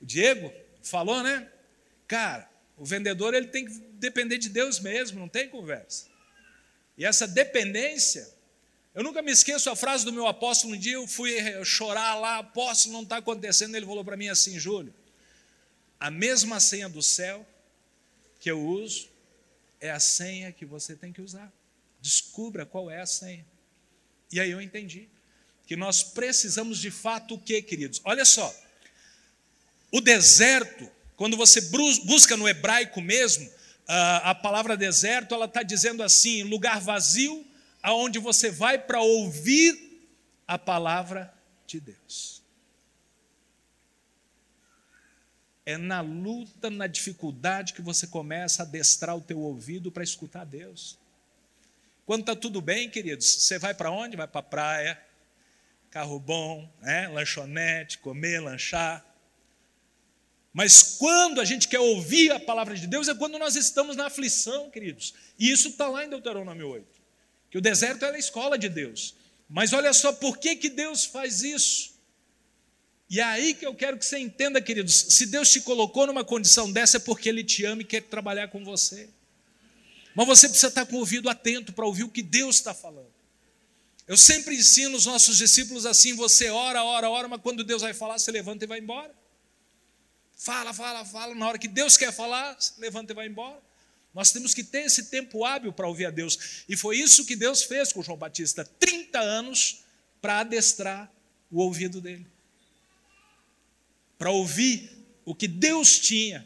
o 0.02 0.06
Diego 0.06 0.54
falou, 0.84 1.24
né? 1.24 1.50
Cara, 2.08 2.48
o 2.78 2.86
vendedor 2.86 3.34
ele 3.34 3.48
tem 3.48 3.66
que 3.66 3.74
depender 3.94 4.38
de 4.38 4.50
Deus 4.50 4.80
mesmo, 4.80 5.20
não 5.20 5.28
tem 5.28 5.50
conversa. 5.50 6.06
E 6.96 7.04
essa 7.04 7.28
dependência 7.28 8.35
eu 8.96 9.04
nunca 9.04 9.22
me 9.22 9.30
esqueço 9.30 9.70
a 9.70 9.76
frase 9.76 10.06
do 10.06 10.14
meu 10.14 10.26
apóstolo. 10.26 10.74
Um 10.74 10.80
dia 10.80 10.94
eu 10.94 11.06
fui 11.06 11.36
chorar 11.66 12.16
lá, 12.16 12.38
apóstolo, 12.38 12.94
não 12.94 13.04
está 13.04 13.18
acontecendo. 13.18 13.76
Ele 13.76 13.86
falou 13.86 14.06
para 14.06 14.16
mim 14.16 14.30
assim: 14.30 14.58
Júlio, 14.58 14.94
a 16.00 16.10
mesma 16.10 16.62
senha 16.62 16.88
do 16.88 17.04
céu 17.04 17.46
que 18.40 18.50
eu 18.50 18.66
uso 18.66 19.10
é 19.82 19.92
a 19.92 20.00
senha 20.00 20.50
que 20.54 20.66
você 20.66 20.96
tem 20.96 21.12
que 21.12 21.22
usar. 21.22 21.52
Descubra 22.02 22.66
qual 22.66 22.90
é 22.90 23.02
a 23.02 23.06
senha. 23.06 23.46
E 24.32 24.40
aí 24.40 24.50
eu 24.50 24.62
entendi 24.62 25.10
que 25.68 25.76
nós 25.76 26.02
precisamos 26.02 26.80
de 26.80 26.90
fato 26.90 27.36
o 27.36 27.40
que, 27.40 27.62
queridos? 27.62 28.00
Olha 28.06 28.24
só, 28.24 28.56
o 29.92 30.00
deserto, 30.00 30.90
quando 31.18 31.36
você 31.36 31.60
busca 31.60 32.38
no 32.38 32.48
hebraico 32.48 33.02
mesmo, 33.02 33.52
a 33.88 34.34
palavra 34.34 34.78
deserto, 34.78 35.36
ela 35.36 35.46
está 35.46 35.64
dizendo 35.64 36.02
assim: 36.02 36.44
lugar 36.44 36.80
vazio 36.80 37.46
aonde 37.86 38.18
você 38.18 38.50
vai 38.50 38.80
para 38.80 39.00
ouvir 39.00 40.02
a 40.48 40.58
palavra 40.58 41.32
de 41.68 41.80
Deus. 41.80 42.42
É 45.64 45.78
na 45.78 46.02
luta, 46.02 46.72
na 46.72 46.88
dificuldade 46.88 47.74
que 47.74 47.84
você 47.84 48.08
começa 48.08 48.64
a 48.64 48.66
adestrar 48.66 49.16
o 49.16 49.22
teu 49.22 49.38
ouvido 49.38 49.92
para 49.92 50.04
escutar 50.04 50.46
Deus. 50.46 50.98
Quando 52.08 52.22
está 52.22 52.36
tudo 52.36 52.60
bem, 52.60 52.90
queridos, 52.90 53.28
você 53.28 53.60
vai 53.60 53.76
para 53.76 53.92
onde? 53.92 54.18
Vai 54.18 54.28
para 54.28 54.40
a 54.40 54.44
praia, 54.44 55.00
carro 55.92 56.20
bom, 56.20 56.68
né? 56.82 57.08
lanchonete, 57.08 58.00
comer, 58.00 58.40
lanchar. 58.40 59.06
Mas 60.52 60.98
quando 60.98 61.40
a 61.40 61.46
gente 61.46 61.68
quer 61.68 61.80
ouvir 61.80 62.32
a 62.32 62.40
palavra 62.40 62.74
de 62.76 62.88
Deus 62.88 63.08
é 63.08 63.14
quando 63.14 63.38
nós 63.38 63.56
estamos 63.56 63.96
na 63.96 64.08
aflição, 64.08 64.72
queridos. 64.72 65.14
E 65.38 65.52
isso 65.52 65.68
está 65.68 65.88
lá 65.88 66.04
em 66.04 66.10
Deuteronômio 66.10 66.68
8. 66.68 66.95
Que 67.56 67.60
o 67.60 67.62
deserto 67.62 68.04
é 68.04 68.10
a 68.10 68.20
escola 68.20 68.58
de 68.58 68.68
Deus. 68.68 69.16
Mas 69.48 69.72
olha 69.72 69.94
só 69.94 70.12
por 70.12 70.38
que, 70.38 70.58
que 70.58 70.68
Deus 70.68 71.06
faz 71.06 71.42
isso. 71.42 71.94
E 73.10 73.22
é 73.22 73.24
aí 73.24 73.54
que 73.54 73.66
eu 73.66 73.74
quero 73.74 73.98
que 73.98 74.06
você 74.06 74.18
entenda, 74.18 74.62
queridos, 74.62 74.94
se 74.94 75.26
Deus 75.26 75.50
te 75.50 75.62
colocou 75.62 76.06
numa 76.06 76.26
condição 76.26 76.70
dessa 76.70 76.98
é 76.98 77.00
porque 77.00 77.30
Ele 77.30 77.46
te 77.46 77.64
ama 77.64 77.82
e 77.82 77.86
quer 77.86 78.02
trabalhar 78.02 78.50
com 78.50 78.62
você. 78.66 79.08
Mas 80.14 80.28
você 80.28 80.50
precisa 80.50 80.68
estar 80.68 80.86
com 80.86 80.98
o 80.98 81.00
ouvido 81.00 81.30
atento 81.30 81.72
para 81.72 81.86
ouvir 81.86 82.04
o 82.04 82.10
que 82.10 82.22
Deus 82.22 82.58
está 82.58 82.74
falando. 82.74 83.14
Eu 84.06 84.18
sempre 84.18 84.54
ensino 84.54 84.98
os 84.98 85.06
nossos 85.06 85.38
discípulos 85.38 85.86
assim: 85.86 86.14
você 86.14 86.50
ora, 86.50 86.84
ora, 86.84 87.10
ora, 87.10 87.30
mas 87.30 87.40
quando 87.40 87.64
Deus 87.64 87.82
vai 87.82 87.94
falar, 87.94 88.20
você 88.20 88.32
levanta 88.32 88.66
e 88.66 88.68
vai 88.68 88.80
embora. 88.80 89.16
Fala, 90.36 90.74
fala, 90.74 91.06
fala. 91.06 91.34
Na 91.34 91.48
hora 91.48 91.58
que 91.58 91.70
Deus 91.70 91.96
quer 91.96 92.12
falar, 92.12 92.58
levanta 92.78 93.14
e 93.14 93.16
vai 93.16 93.28
embora. 93.28 93.64
Nós 94.16 94.32
temos 94.32 94.56
que 94.56 94.64
ter 94.64 94.86
esse 94.86 95.06
tempo 95.12 95.46
hábil 95.46 95.72
para 95.72 95.88
ouvir 95.88 96.08
a 96.08 96.12
Deus. 96.12 96.64
E 96.68 96.76
foi 96.76 96.98
isso 96.98 97.26
que 97.26 97.36
Deus 97.36 97.62
fez 97.62 97.94
com 97.94 98.02
João 98.02 98.18
Batista: 98.18 98.66
30 98.80 99.20
anos 99.20 99.84
para 100.20 100.40
adestrar 100.40 101.12
o 101.52 101.60
ouvido 101.60 102.02
dele 102.02 102.26
para 104.18 104.32
ouvir 104.32 104.90
o 105.24 105.36
que 105.36 105.48
Deus 105.48 106.00
tinha 106.00 106.46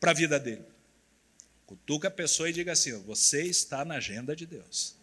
para 0.00 0.10
a 0.10 0.14
vida 0.14 0.38
dele. 0.38 0.64
Cutuca 1.64 2.08
a 2.08 2.10
pessoa 2.10 2.48
e 2.48 2.52
diga 2.52 2.72
assim: 2.72 2.92
você 3.02 3.42
está 3.42 3.84
na 3.84 3.96
agenda 3.96 4.34
de 4.34 4.46
Deus. 4.46 4.94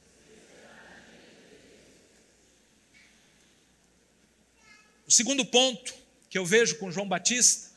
O 5.05 5.11
segundo 5.11 5.45
ponto 5.45 5.93
que 6.29 6.37
eu 6.37 6.45
vejo 6.45 6.77
com 6.77 6.91
João 6.91 7.07
Batista, 7.07 7.71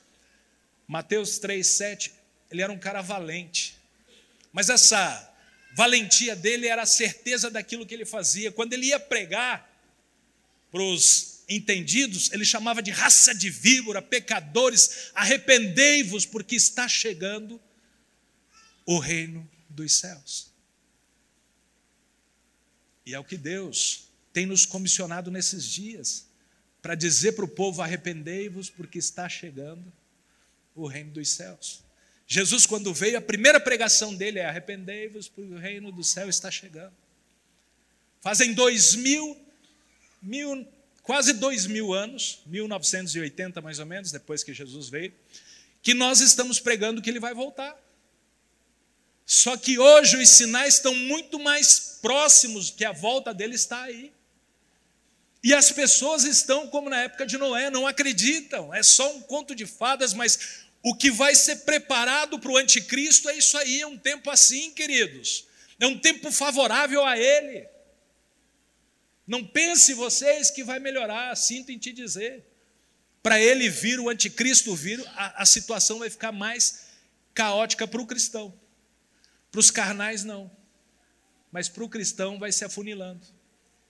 Mateus 0.87 1.38
3,7, 1.40 2.12
ele 2.50 2.62
era 2.62 2.73
um 2.73 2.78
cara 2.78 3.02
valente. 3.02 3.75
Mas 4.56 4.70
essa 4.70 5.36
valentia 5.75 6.34
dele 6.34 6.66
era 6.66 6.80
a 6.80 6.86
certeza 6.86 7.50
daquilo 7.50 7.84
que 7.84 7.92
ele 7.92 8.06
fazia. 8.06 8.50
Quando 8.50 8.72
ele 8.72 8.86
ia 8.86 8.98
pregar 8.98 9.70
para 10.72 10.82
os 10.82 11.42
entendidos, 11.46 12.32
ele 12.32 12.42
chamava 12.42 12.82
de 12.82 12.90
raça 12.90 13.34
de 13.34 13.50
víbora, 13.50 14.00
pecadores, 14.00 15.10
arrependei-vos, 15.14 16.25
porque 16.25 16.56
está 16.56 16.88
chegando 16.88 17.60
o 18.86 18.98
reino 18.98 19.46
dos 19.68 19.92
céus. 19.98 20.50
E 23.04 23.12
é 23.12 23.18
o 23.18 23.25
que 23.25 23.36
Deus 23.36 24.08
tem 24.32 24.46
nos 24.46 24.64
comissionado 24.64 25.30
nesses 25.30 25.66
dias, 25.66 26.26
para 26.80 26.94
dizer 26.94 27.32
para 27.32 27.44
o 27.44 27.48
povo: 27.48 27.82
arrependei-vos, 27.82 28.70
porque 28.70 28.98
está 28.98 29.28
chegando 29.28 29.92
o 30.75 30.86
reino 30.86 31.10
dos 31.10 31.28
céus. 31.28 31.84
Jesus, 32.26 32.66
quando 32.66 32.92
veio, 32.92 33.18
a 33.18 33.21
primeira 33.21 33.61
pregação 33.61 34.14
dele 34.14 34.38
é: 34.38 34.47
arrependei-vos, 34.47 35.28
porque 35.28 35.52
o 35.54 35.59
reino 35.59 35.92
do 35.92 36.02
céu 36.02 36.28
está 36.28 36.50
chegando. 36.50 36.95
Fazem 38.21 38.52
dois 38.52 38.95
mil, 38.95 39.37
mil 40.21 40.66
quase 41.02 41.33
dois 41.35 41.66
mil 41.66 41.95
anos, 41.95 42.40
1980 42.47 43.61
mais 43.61 43.78
ou 43.78 43.87
menos, 43.87 44.11
depois 44.11 44.42
que 44.42 44.52
Jesus 44.52 44.88
veio, 44.88 45.14
que 45.80 45.95
nós 45.95 46.21
estamos 46.21 46.59
pregando 46.59 47.00
que 47.00 47.09
ele 47.09 47.21
vai 47.21 47.33
voltar. 47.33 47.80
Só 49.25 49.56
que 49.56 49.78
hoje 49.78 50.16
os 50.16 50.28
sinais 50.28 50.75
estão 50.75 50.95
muito 50.95 51.38
mais 51.38 51.99
próximos 52.02 52.71
que 52.71 52.85
a 52.85 52.92
volta 52.92 53.33
dele 53.33 53.54
está 53.54 53.83
aí. 53.83 54.12
E 55.42 55.54
as 55.54 55.71
pessoas 55.71 56.25
estão 56.25 56.66
como 56.66 56.90
na 56.90 57.02
época 57.02 57.25
de 57.25 57.38
Noé, 57.38 57.71
não 57.71 57.87
acreditam, 57.87 58.75
é 58.75 58.83
só 58.83 59.14
um 59.14 59.23
conto 59.23 59.54
de 59.54 59.64
fadas, 59.64 60.12
mas 60.12 60.65
o 60.88 60.94
que 60.94 61.10
vai 61.10 61.34
ser 61.34 61.64
preparado 61.64 62.38
para 62.38 62.52
o 62.52 62.56
anticristo 62.56 63.28
é 63.28 63.36
isso 63.36 63.58
aí, 63.58 63.80
é 63.80 63.86
um 63.88 63.98
tempo 63.98 64.30
assim, 64.30 64.70
queridos. 64.70 65.44
É 65.80 65.86
um 65.88 65.98
tempo 65.98 66.30
favorável 66.30 67.04
a 67.04 67.18
ele. 67.18 67.66
Não 69.26 69.44
pense 69.44 69.92
vocês 69.94 70.48
que 70.48 70.62
vai 70.62 70.78
melhorar, 70.78 71.36
sinto 71.36 71.72
em 71.72 71.76
te 71.76 71.92
dizer. 71.92 72.46
Para 73.20 73.40
ele 73.40 73.68
vir, 73.68 73.98
o 73.98 74.08
anticristo 74.08 74.76
vir, 74.76 75.04
a, 75.16 75.42
a 75.42 75.44
situação 75.44 75.98
vai 75.98 76.08
ficar 76.08 76.30
mais 76.30 76.86
caótica 77.34 77.88
para 77.88 78.00
o 78.00 78.06
cristão. 78.06 78.54
Para 79.50 79.58
os 79.58 79.72
carnais, 79.72 80.22
não. 80.22 80.48
Mas 81.50 81.68
para 81.68 81.82
o 81.82 81.88
cristão 81.88 82.38
vai 82.38 82.52
se 82.52 82.64
afunilando. 82.64 83.26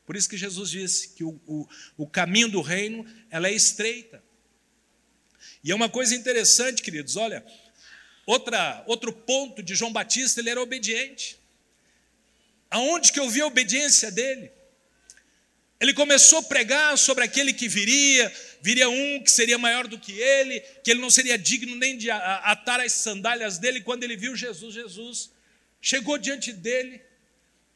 Por 0.06 0.16
isso 0.16 0.30
que 0.30 0.38
Jesus 0.38 0.70
disse 0.70 1.10
que 1.10 1.24
o, 1.24 1.38
o, 1.46 1.68
o 1.98 2.06
caminho 2.06 2.48
do 2.48 2.62
reino 2.62 3.04
ela 3.28 3.48
é 3.48 3.52
estreita. 3.52 4.24
E 5.66 5.73
é 5.73 5.75
uma 5.75 5.88
coisa 5.88 6.14
interessante, 6.14 6.80
queridos, 6.80 7.16
olha, 7.16 7.44
outra, 8.25 8.85
outro 8.87 9.12
ponto 9.12 9.61
de 9.64 9.75
João 9.75 9.92
Batista, 9.92 10.38
ele 10.38 10.49
era 10.49 10.62
obediente. 10.62 11.37
Aonde 12.70 13.12
que 13.12 13.18
eu 13.18 13.28
vi 13.28 13.40
a 13.40 13.46
obediência 13.46 14.12
dele? 14.12 14.52
Ele 15.80 15.92
começou 15.92 16.38
a 16.38 16.42
pregar 16.44 16.96
sobre 16.96 17.25
aquele 17.25 17.52
que 17.52 17.66
viria, 17.66 18.32
viria 18.62 18.88
um 18.88 19.20
que 19.20 19.28
seria 19.28 19.58
maior 19.58 19.88
do 19.88 19.99
que 19.99 20.12
ele, 20.12 20.61
que 20.85 20.90
ele 20.92 21.00
não 21.00 21.11
seria 21.11 21.37
digno 21.37 21.75
nem 21.75 21.99
de 21.99 22.12
atar 22.12 22.78
as 22.78 22.92
sandálias 22.92 23.58
dele. 23.58 23.80
Quando 23.80 24.04
ele 24.04 24.16
viu 24.16 24.37
Jesus, 24.37 24.73
Jesus 24.73 25.32
chegou 25.80 26.16
diante 26.16 26.52
dele. 26.52 27.02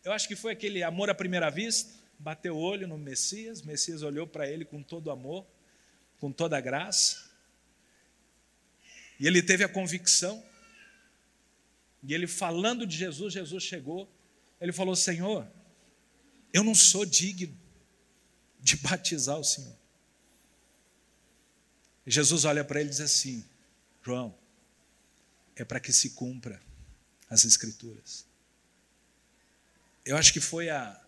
Eu 0.04 0.12
acho 0.12 0.28
que 0.28 0.36
foi 0.36 0.52
aquele 0.52 0.84
amor 0.84 1.10
à 1.10 1.14
primeira 1.14 1.50
vista, 1.50 1.92
bateu 2.20 2.54
o 2.54 2.60
olho 2.60 2.86
no 2.86 2.96
Messias, 2.96 3.62
Messias 3.62 4.04
olhou 4.04 4.28
para 4.28 4.48
ele 4.48 4.64
com 4.64 4.80
todo 4.80 5.10
amor, 5.10 5.44
com 6.20 6.30
toda 6.30 6.56
a 6.56 6.60
graça. 6.60 7.29
E 9.20 9.26
ele 9.26 9.42
teve 9.42 9.62
a 9.62 9.68
convicção. 9.68 10.42
E 12.02 12.14
ele 12.14 12.26
falando 12.26 12.86
de 12.86 12.96
Jesus, 12.96 13.34
Jesus 13.34 13.62
chegou. 13.62 14.10
Ele 14.58 14.72
falou: 14.72 14.96
Senhor, 14.96 15.46
eu 16.54 16.64
não 16.64 16.74
sou 16.74 17.04
digno 17.04 17.56
de 18.58 18.76
batizar 18.80 19.38
o 19.38 19.44
Senhor. 19.44 19.76
E 22.06 22.10
Jesus 22.10 22.46
olha 22.46 22.64
para 22.64 22.80
ele 22.80 22.88
e 22.88 22.92
diz 22.92 23.02
assim: 23.02 23.44
João, 24.02 24.34
é 25.54 25.64
para 25.66 25.78
que 25.78 25.92
se 25.92 26.10
cumpra 26.10 26.60
as 27.28 27.44
Escrituras. 27.44 28.24
Eu 30.02 30.16
acho 30.16 30.32
que 30.32 30.40
foi 30.40 30.70
a, 30.70 30.98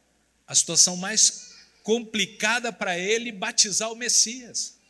a 0.47 0.55
situação 0.55 0.99
mais 0.99 1.55
complicada 1.83 2.71
para 2.71 2.99
ele 2.99 3.33
batizar 3.33 3.91
o 3.91 3.97
Messias. 3.97 4.82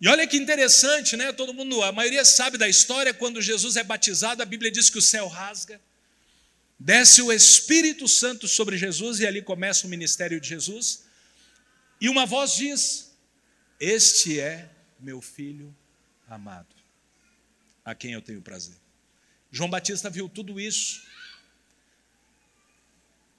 E 0.00 0.08
olha 0.08 0.26
que 0.26 0.36
interessante, 0.36 1.16
né? 1.16 1.32
Todo 1.32 1.52
mundo, 1.52 1.82
a 1.82 1.90
maioria 1.90 2.24
sabe 2.24 2.56
da 2.56 2.68
história, 2.68 3.12
quando 3.12 3.42
Jesus 3.42 3.76
é 3.76 3.82
batizado, 3.82 4.42
a 4.42 4.46
Bíblia 4.46 4.70
diz 4.70 4.88
que 4.88 4.98
o 4.98 5.02
céu 5.02 5.26
rasga, 5.26 5.80
Desce 6.78 7.20
o 7.20 7.32
Espírito 7.32 8.06
Santo 8.06 8.46
sobre 8.46 8.76
Jesus 8.76 9.18
e 9.18 9.26
ali 9.26 9.42
começa 9.42 9.84
o 9.84 9.90
ministério 9.90 10.40
de 10.40 10.48
Jesus. 10.48 11.04
E 12.00 12.08
uma 12.08 12.24
voz 12.24 12.54
diz: 12.54 13.16
Este 13.80 14.38
é 14.38 14.70
meu 15.00 15.20
filho 15.20 15.74
amado, 16.28 16.72
a 17.84 17.96
quem 17.96 18.12
eu 18.12 18.22
tenho 18.22 18.40
prazer. 18.40 18.76
João 19.50 19.68
Batista 19.68 20.08
viu 20.08 20.28
tudo 20.28 20.60
isso. 20.60 21.02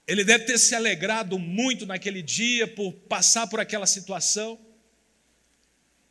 Ele 0.06 0.24
deve 0.24 0.44
ter 0.44 0.58
se 0.58 0.74
alegrado 0.74 1.38
muito 1.38 1.86
naquele 1.86 2.20
dia 2.20 2.66
por 2.68 2.92
passar 2.92 3.46
por 3.46 3.58
aquela 3.58 3.86
situação. 3.86 4.60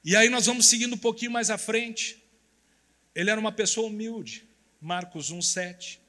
E 0.03 0.15
aí 0.15 0.29
nós 0.29 0.45
vamos 0.45 0.67
seguindo 0.67 0.93
um 0.93 0.97
pouquinho 0.97 1.31
mais 1.31 1.49
à 1.49 1.57
frente. 1.57 2.23
Ele 3.13 3.29
era 3.29 3.39
uma 3.39 3.51
pessoa 3.51 3.87
humilde, 3.87 4.47
Marcos 4.81 5.31
1:7 5.31 5.99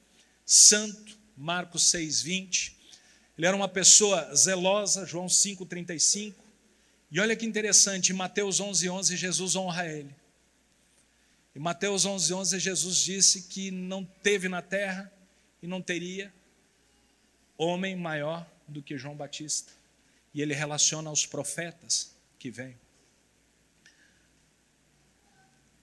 santo, 0.51 1.17
Marcos 1.37 1.83
6, 1.83 2.21
20. 2.21 2.75
Ele 3.37 3.47
era 3.47 3.55
uma 3.55 3.69
pessoa 3.69 4.35
zelosa, 4.35 5.05
João 5.05 5.29
5, 5.29 5.65
35. 5.65 6.37
E 7.09 7.19
olha 7.21 7.37
que 7.37 7.45
interessante, 7.45 8.11
em 8.11 8.15
Mateus 8.15 8.59
11, 8.59 8.89
11, 8.89 9.15
Jesus 9.15 9.55
honra 9.55 9.87
ele. 9.87 10.13
Em 11.55 11.59
Mateus 11.59 12.05
11, 12.05 12.33
11, 12.33 12.59
Jesus 12.59 12.97
disse 12.97 13.43
que 13.43 13.71
não 13.71 14.03
teve 14.03 14.49
na 14.49 14.61
terra 14.61 15.11
e 15.63 15.67
não 15.67 15.81
teria 15.81 16.33
homem 17.57 17.95
maior 17.95 18.45
do 18.67 18.81
que 18.81 18.97
João 18.97 19.15
Batista. 19.15 19.71
E 20.33 20.41
ele 20.41 20.53
relaciona 20.53 21.09
aos 21.09 21.25
profetas 21.25 22.13
que 22.37 22.51
vêm. 22.51 22.75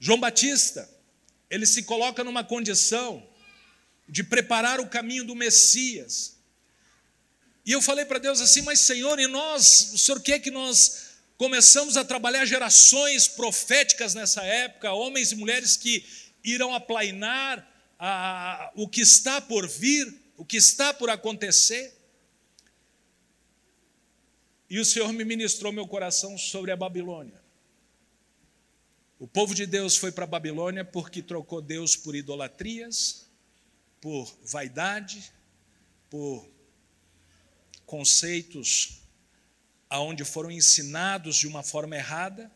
João 0.00 0.20
Batista, 0.20 0.88
ele 1.50 1.66
se 1.66 1.82
coloca 1.82 2.22
numa 2.22 2.44
condição 2.44 3.26
de 4.08 4.22
preparar 4.22 4.80
o 4.80 4.88
caminho 4.88 5.24
do 5.24 5.34
Messias. 5.34 6.36
E 7.64 7.72
eu 7.72 7.82
falei 7.82 8.04
para 8.04 8.18
Deus 8.18 8.40
assim, 8.40 8.62
mas 8.62 8.80
Senhor, 8.80 9.18
e 9.18 9.26
nós, 9.26 9.92
o 9.92 9.98
Senhor 9.98 10.20
quer 10.22 10.38
que 10.38 10.50
nós 10.50 11.08
começamos 11.36 11.96
a 11.96 12.04
trabalhar 12.04 12.44
gerações 12.44 13.28
proféticas 13.28 14.14
nessa 14.14 14.42
época, 14.42 14.92
homens 14.92 15.32
e 15.32 15.36
mulheres 15.36 15.76
que 15.76 16.04
irão 16.42 16.74
aplainar 16.74 17.66
a, 17.98 18.72
o 18.74 18.88
que 18.88 19.02
está 19.02 19.40
por 19.40 19.68
vir, 19.68 20.14
o 20.36 20.44
que 20.44 20.56
está 20.56 20.94
por 20.94 21.10
acontecer. 21.10 21.94
E 24.70 24.78
o 24.78 24.84
Senhor 24.84 25.12
me 25.12 25.24
ministrou 25.24 25.72
meu 25.72 25.86
coração 25.86 26.38
sobre 26.38 26.70
a 26.70 26.76
Babilônia. 26.76 27.47
O 29.18 29.26
povo 29.26 29.52
de 29.52 29.66
Deus 29.66 29.96
foi 29.96 30.12
para 30.12 30.24
a 30.24 30.28
Babilônia 30.28 30.84
porque 30.84 31.20
trocou 31.20 31.60
Deus 31.60 31.96
por 31.96 32.14
idolatrias, 32.14 33.28
por 34.00 34.32
vaidade, 34.44 35.32
por 36.08 36.48
conceitos 37.84 39.02
aonde 39.90 40.24
foram 40.24 40.50
ensinados 40.50 41.36
de 41.36 41.46
uma 41.46 41.62
forma 41.62 41.96
errada, 41.96 42.52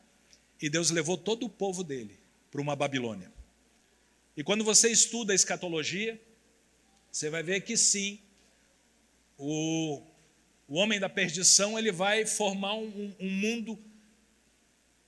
e 0.61 0.69
Deus 0.69 0.91
levou 0.91 1.17
todo 1.17 1.47
o 1.47 1.51
povo 1.51 1.83
dele 1.83 2.19
para 2.51 2.61
uma 2.61 2.77
Babilônia. 2.77 3.33
E 4.37 4.45
quando 4.45 4.63
você 4.63 4.91
estuda 4.91 5.33
a 5.33 5.35
escatologia, 5.35 6.21
você 7.11 7.29
vai 7.29 7.43
ver 7.43 7.63
que 7.63 7.77
sim, 7.77 8.21
o, 9.37 10.03
o 10.69 10.77
homem 10.77 11.01
da 11.01 11.09
perdição 11.09 11.79
ele 11.79 11.91
vai 11.91 12.25
formar 12.25 12.75
um, 12.75 13.15
um 13.19 13.31
mundo, 13.31 13.79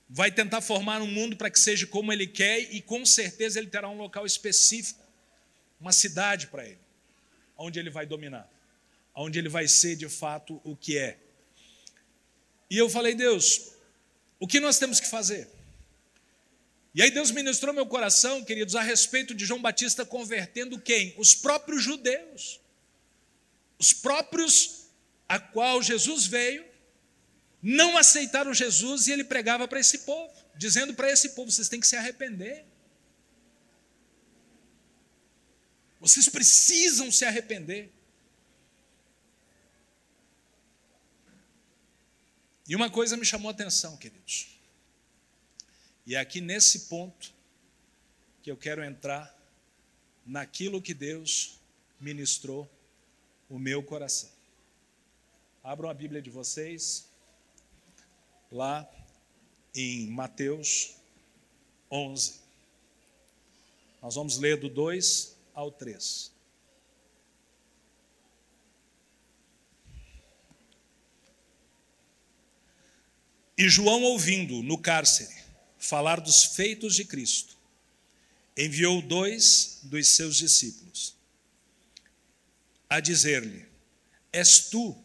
vai 0.09 0.31
tentar 0.31 0.61
formar 0.61 1.01
um 1.01 1.07
mundo 1.07 1.35
para 1.35 1.49
que 1.49 1.59
seja 1.59 1.87
como 1.87 2.13
ele 2.13 2.27
quer, 2.27 2.73
e 2.73 2.81
com 2.81 3.05
certeza 3.05 3.59
ele 3.59 3.67
terá 3.67 3.89
um 3.89 3.97
local 3.97 4.25
específico, 4.25 5.03
uma 5.79 5.91
cidade 5.91 6.47
para 6.47 6.65
ele, 6.65 6.79
onde 7.57 7.79
ele 7.79 7.89
vai 7.89 8.05
dominar, 8.05 8.49
onde 9.13 9.39
ele 9.39 9.49
vai 9.49 9.67
ser 9.67 9.95
de 9.95 10.07
fato 10.07 10.61
o 10.63 10.75
que 10.75 10.97
é. 10.97 11.17
E 12.69 12.77
eu 12.77 12.89
falei, 12.89 13.15
Deus, 13.15 13.73
o 14.39 14.47
que 14.47 14.59
nós 14.59 14.77
temos 14.77 14.99
que 14.99 15.07
fazer? 15.07 15.49
E 16.93 17.01
aí 17.01 17.11
Deus 17.11 17.29
ministrou 17.29 17.73
meu 17.73 17.85
coração, 17.85 18.43
queridos, 18.43 18.75
a 18.75 18.81
respeito 18.81 19.33
de 19.33 19.45
João 19.45 19.61
Batista 19.61 20.05
convertendo 20.05 20.79
quem? 20.79 21.13
Os 21.17 21.35
próprios 21.35 21.83
judeus. 21.83 22.61
Os 23.77 23.91
próprios 23.91 24.85
a 25.27 25.39
qual 25.39 25.81
Jesus 25.81 26.25
veio, 26.25 26.65
não 27.67 27.97
aceitaram 27.97 28.53
Jesus 28.53 29.07
e 29.07 29.11
ele 29.11 29.23
pregava 29.23 29.67
para 29.67 29.79
esse 29.79 29.99
povo, 29.99 30.31
dizendo 30.55 30.93
para 30.93 31.11
esse 31.11 31.29
povo: 31.29 31.51
vocês 31.51 31.67
têm 31.67 31.79
que 31.79 31.87
se 31.87 31.95
arrepender. 31.95 32.63
Vocês 35.99 36.29
precisam 36.29 37.11
se 37.11 37.25
arrepender. 37.25 37.91
E 42.67 42.75
uma 42.75 42.87
coisa 42.87 43.17
me 43.17 43.25
chamou 43.25 43.49
a 43.49 43.51
atenção, 43.51 43.97
queridos. 43.97 44.59
E 46.05 46.13
é 46.13 46.19
aqui 46.19 46.41
nesse 46.41 46.81
ponto 46.81 47.33
que 48.43 48.51
eu 48.51 48.57
quero 48.57 48.83
entrar 48.83 49.35
naquilo 50.23 50.79
que 50.79 50.93
Deus 50.93 51.59
ministrou 51.99 52.69
o 53.49 53.57
meu 53.57 53.81
coração. 53.81 54.29
Abram 55.63 55.89
a 55.89 55.95
Bíblia 55.95 56.21
de 56.21 56.29
vocês, 56.29 57.09
lá 58.55 58.89
em 59.75 60.07
Mateus 60.07 60.95
11. 61.91 62.39
Nós 64.01 64.15
vamos 64.15 64.37
ler 64.37 64.57
do 64.57 64.69
2 64.69 65.35
ao 65.53 65.69
3. 65.69 66.31
E 73.57 73.67
João, 73.69 74.03
ouvindo 74.03 74.63
no 74.63 74.77
cárcere, 74.77 75.35
falar 75.77 76.21
dos 76.21 76.43
feitos 76.43 76.95
de 76.95 77.03
Cristo, 77.03 77.57
enviou 78.55 79.01
dois 79.01 79.81
dos 79.83 80.07
seus 80.07 80.37
discípulos 80.37 81.13
a 82.89 83.01
dizer-lhe: 83.01 83.65
És 84.31 84.69
tu 84.69 84.97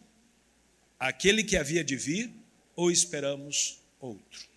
aquele 0.97 1.43
que 1.43 1.57
havia 1.57 1.83
de 1.83 1.97
vir 1.97 2.40
ou 2.75 2.91
esperamos 2.91 3.79
outro? 3.99 4.51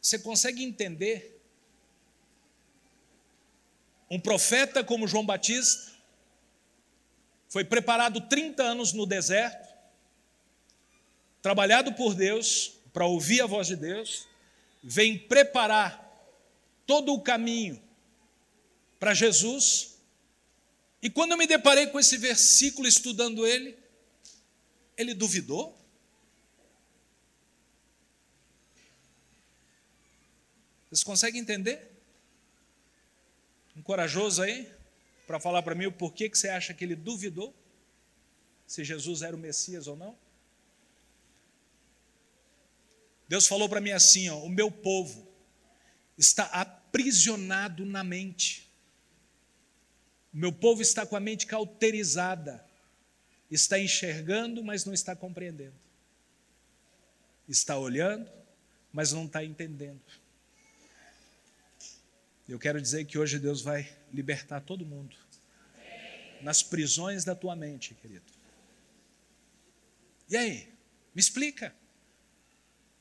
Você 0.00 0.18
consegue 0.18 0.64
entender 0.64 1.40
um 4.10 4.18
profeta 4.18 4.82
como 4.82 5.06
João 5.06 5.24
Batista 5.24 5.90
foi 7.48 7.64
preparado 7.64 8.20
30 8.20 8.62
anos 8.62 8.92
no 8.92 9.04
deserto, 9.04 9.68
trabalhado 11.42 11.92
por 11.94 12.14
Deus 12.14 12.74
para 12.92 13.06
ouvir 13.06 13.40
a 13.40 13.46
voz 13.46 13.66
de 13.66 13.76
Deus, 13.76 14.26
vem 14.82 15.18
preparar 15.18 16.08
todo 16.86 17.12
o 17.12 17.20
caminho 17.20 17.80
para 19.00 19.12
Jesus. 19.12 19.96
E 21.02 21.10
quando 21.10 21.32
eu 21.32 21.38
me 21.38 21.48
deparei 21.48 21.88
com 21.88 21.98
esse 21.98 22.16
versículo 22.16 22.86
estudando 22.86 23.44
ele, 23.44 23.76
ele 24.96 25.14
duvidou. 25.14 25.76
Vocês 30.88 31.02
conseguem 31.02 31.40
entender? 31.40 31.90
Um 33.76 33.82
corajoso 33.82 34.42
aí? 34.42 34.70
para 35.30 35.38
falar 35.38 35.62
para 35.62 35.76
mim 35.76 35.86
o 35.86 35.92
porquê 35.92 36.28
que 36.28 36.36
você 36.36 36.48
acha 36.48 36.74
que 36.74 36.82
ele 36.82 36.96
duvidou 36.96 37.54
se 38.66 38.82
Jesus 38.82 39.22
era 39.22 39.36
o 39.36 39.38
Messias 39.38 39.86
ou 39.86 39.94
não? 39.94 40.18
Deus 43.28 43.46
falou 43.46 43.68
para 43.68 43.80
mim 43.80 43.92
assim: 43.92 44.28
ó, 44.28 44.40
o 44.40 44.48
meu 44.48 44.72
povo 44.72 45.24
está 46.18 46.46
aprisionado 46.46 47.86
na 47.86 48.02
mente. 48.02 48.68
Meu 50.32 50.52
povo 50.52 50.80
está 50.80 51.04
com 51.04 51.16
a 51.16 51.20
mente 51.20 51.46
cauterizada. 51.46 52.64
Está 53.50 53.78
enxergando, 53.78 54.62
mas 54.62 54.84
não 54.84 54.94
está 54.94 55.16
compreendendo. 55.16 55.74
Está 57.48 57.76
olhando, 57.76 58.30
mas 58.92 59.12
não 59.12 59.26
está 59.26 59.44
entendendo. 59.44 60.00
Eu 62.48 62.58
quero 62.58 62.80
dizer 62.80 63.04
que 63.04 63.18
hoje 63.18 63.38
Deus 63.38 63.62
vai 63.62 63.88
libertar 64.12 64.60
todo 64.60 64.86
mundo 64.86 65.16
nas 66.42 66.62
prisões 66.62 67.24
da 67.24 67.34
tua 67.34 67.54
mente, 67.54 67.94
querido. 67.94 68.24
E 70.28 70.36
aí? 70.36 70.68
Me 71.14 71.20
explica. 71.20 71.74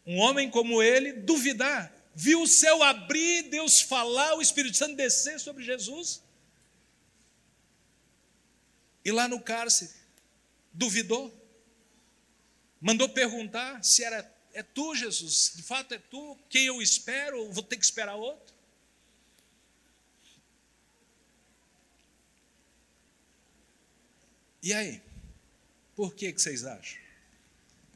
Um 0.06 0.18
homem 0.18 0.50
como 0.50 0.82
ele 0.82 1.14
duvidar, 1.14 1.94
viu 2.16 2.42
o 2.42 2.48
céu 2.48 2.82
abrir, 2.82 3.44
Deus 3.44 3.82
falar, 3.82 4.36
o 4.36 4.42
Espírito 4.42 4.76
Santo 4.76 4.96
descer 4.96 5.40
sobre 5.40 5.64
Jesus. 5.64 6.22
E 9.04 9.12
lá 9.12 9.28
no 9.28 9.42
cárcere, 9.42 9.92
duvidou. 10.74 11.34
Mandou 12.82 13.10
perguntar 13.10 13.84
se 13.84 14.04
era 14.04 14.40
é 14.54 14.64
tu, 14.64 14.96
Jesus, 14.96 15.54
de 15.56 15.64
fato 15.64 15.94
é 15.94 16.00
tu, 16.00 16.38
quem 16.50 16.66
eu 16.66 16.82
espero, 16.82 17.40
ou 17.40 17.54
vou 17.54 17.64
ter 17.64 17.78
que 17.78 17.86
esperar 17.86 18.16
outro? 18.16 18.54
E 24.62 24.74
aí? 24.74 25.02
Por 25.96 26.14
que, 26.14 26.32
que 26.32 26.42
vocês 26.42 26.66
acham 26.66 27.00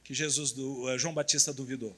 que 0.03 0.13
Jesus 0.13 0.51
uh, 0.57 0.97
João 0.97 1.13
Batista 1.13 1.53
duvidou? 1.53 1.95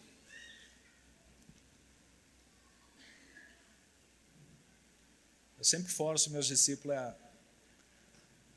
Eu 5.57 5.63
sempre 5.63 5.91
forço 5.91 6.29
meus 6.31 6.45
discípulos 6.45 6.95
a, 6.95 7.17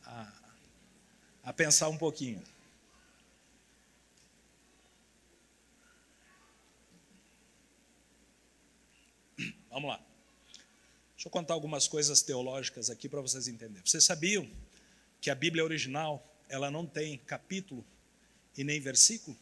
a, 0.05 0.33
a 1.49 1.53
pensar 1.55 1.89
um 1.89 1.97
pouquinho. 1.97 2.43
Vamos 9.71 9.89
lá. 9.89 9.97
Deixa 11.15 11.27
eu 11.29 11.31
contar 11.31 11.55
algumas 11.55 11.89
coisas 11.89 12.21
teológicas 12.21 12.91
aqui 12.91 13.09
para 13.09 13.23
vocês 13.23 13.49
entenderem. 13.49 13.81
Vocês 13.83 14.05
sabiam 14.05 14.47
que 15.23 15.31
a 15.31 15.35
Bíblia 15.35 15.65
original 15.65 16.23
ela 16.51 16.71
não 16.71 16.85
tem 16.85 17.17
capítulo 17.17 17.83
e 18.55 18.63
nem 18.63 18.79
versículo. 18.79 19.35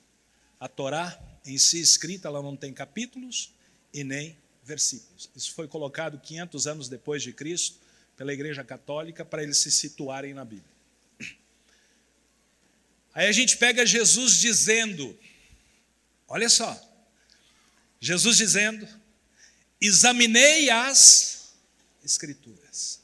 A 0.61 0.69
Torá 0.69 1.21
em 1.45 1.59
si 1.59 1.81
escrita 1.81 2.29
ela 2.29 2.40
não 2.40 2.57
tem 2.57 2.73
capítulos 2.73 3.53
e 3.92 4.05
nem 4.05 4.38
versículos. 4.62 5.29
Isso 5.35 5.53
foi 5.55 5.66
colocado 5.66 6.21
500 6.21 6.69
anos 6.69 6.88
depois 6.88 7.21
de 7.21 7.33
Cristo 7.33 7.81
pela 8.16 8.33
Igreja 8.33 8.62
Católica 8.62 9.25
para 9.25 9.42
eles 9.42 9.57
se 9.57 9.73
situarem 9.73 10.33
na 10.33 10.45
Bíblia. 10.45 10.75
Aí 13.16 13.29
a 13.29 13.33
gente 13.33 13.57
pega 13.57 13.87
Jesus 13.87 14.38
dizendo, 14.38 15.18
olha 16.29 16.50
só, 16.50 16.79
Jesus 17.98 18.37
dizendo, 18.37 18.87
examinei 19.81 20.68
as 20.68 21.55
Escrituras. 22.05 23.00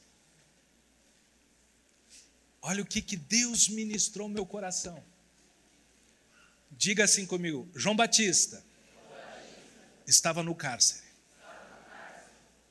Olha 2.61 2.83
o 2.83 2.85
que, 2.85 3.01
que 3.01 3.17
Deus 3.17 3.67
ministrou 3.67 4.29
meu 4.29 4.45
coração. 4.45 5.03
Diga 6.71 7.03
assim 7.03 7.25
comigo: 7.25 7.67
João 7.75 7.95
Batista 7.95 8.63
estava 10.07 10.43
no 10.43 10.53
cárcere. 10.53 11.03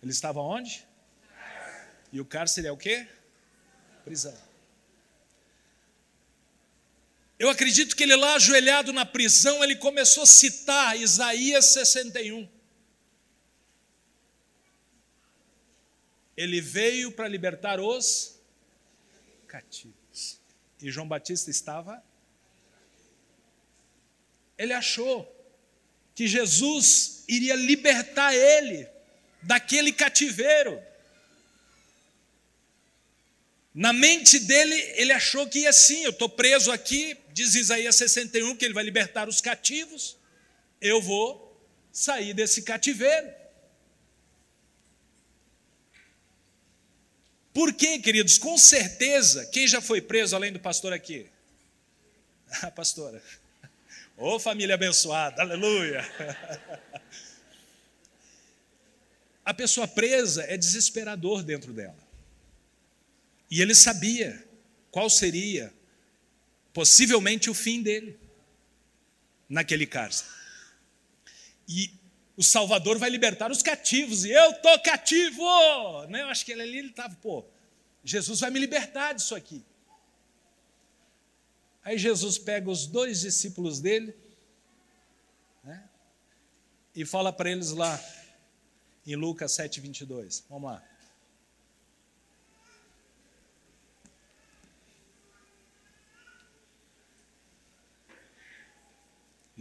Ele 0.00 0.12
estava 0.12 0.40
onde? 0.40 0.86
E 2.12 2.20
o 2.20 2.24
cárcere 2.24 2.68
é 2.68 2.72
o 2.72 2.76
quê? 2.76 3.06
Prisão. 4.04 4.51
Eu 7.42 7.50
acredito 7.50 7.96
que 7.96 8.04
ele 8.04 8.14
lá 8.14 8.36
ajoelhado 8.36 8.92
na 8.92 9.04
prisão, 9.04 9.64
ele 9.64 9.74
começou 9.74 10.22
a 10.22 10.26
citar 10.26 10.96
Isaías 10.96 11.72
61. 11.72 12.48
Ele 16.36 16.60
veio 16.60 17.10
para 17.10 17.26
libertar 17.26 17.80
os 17.80 18.38
cativos. 19.48 20.40
E 20.80 20.88
João 20.88 21.08
Batista 21.08 21.50
estava. 21.50 22.00
Ele 24.56 24.72
achou 24.72 25.28
que 26.14 26.28
Jesus 26.28 27.24
iria 27.26 27.56
libertar 27.56 28.32
ele 28.32 28.88
daquele 29.42 29.92
cativeiro. 29.92 30.80
Na 33.74 33.92
mente 33.92 34.38
dele, 34.38 34.76
ele 34.94 35.10
achou 35.10 35.48
que 35.48 35.60
ia 35.60 35.72
sim, 35.72 36.04
eu 36.04 36.10
estou 36.10 36.28
preso 36.28 36.70
aqui, 36.70 37.16
diz 37.32 37.54
Isaías 37.54 37.96
61 37.96 38.56
que 38.56 38.64
ele 38.64 38.74
vai 38.74 38.84
libertar 38.84 39.28
os 39.28 39.40
cativos, 39.40 40.16
eu 40.80 41.00
vou 41.00 41.60
sair 41.92 42.34
desse 42.34 42.62
cativeiro. 42.62 43.32
Por 47.52 47.74
quê, 47.74 47.98
queridos? 47.98 48.38
Com 48.38 48.56
certeza, 48.56 49.44
quem 49.46 49.68
já 49.68 49.80
foi 49.80 50.00
preso 50.00 50.34
além 50.34 50.52
do 50.52 50.60
pastor 50.60 50.92
aqui? 50.92 51.26
A 52.62 52.70
pastora. 52.70 53.22
Ô 54.16 54.34
oh, 54.34 54.40
família 54.40 54.74
abençoada, 54.74 55.42
aleluia. 55.42 56.02
A 59.44 59.52
pessoa 59.52 59.88
presa 59.88 60.44
é 60.44 60.56
desesperador 60.56 61.42
dentro 61.42 61.72
dela. 61.72 61.98
E 63.50 63.60
ele 63.60 63.74
sabia 63.74 64.42
qual 64.90 65.10
seria 65.10 65.74
possivelmente 66.72 67.50
o 67.50 67.54
fim 67.54 67.82
dele 67.82 68.18
naquele 69.48 69.86
cárcere. 69.86 70.30
E 71.68 71.92
o 72.36 72.42
Salvador 72.42 72.98
vai 72.98 73.10
libertar 73.10 73.50
os 73.50 73.62
cativos, 73.62 74.24
e 74.24 74.30
eu 74.30 74.50
estou 74.50 74.78
cativo! 74.80 75.44
Né? 76.08 76.22
Eu 76.22 76.28
acho 76.28 76.44
que 76.44 76.52
ele 76.52 76.62
ali 76.62 76.86
estava, 76.88 77.14
pô, 77.16 77.44
Jesus 78.02 78.40
vai 78.40 78.50
me 78.50 78.58
libertar 78.58 79.12
disso 79.12 79.34
aqui. 79.34 79.64
Aí 81.84 81.98
Jesus 81.98 82.38
pega 82.38 82.70
os 82.70 82.86
dois 82.86 83.20
discípulos 83.20 83.80
dele 83.80 84.14
né, 85.64 85.82
e 86.94 87.04
fala 87.04 87.32
para 87.32 87.50
eles 87.50 87.72
lá, 87.72 88.00
em 89.06 89.16
Lucas 89.16 89.52
7, 89.52 89.80
22. 89.80 90.44
Vamos 90.48 90.70
lá. 90.70 90.91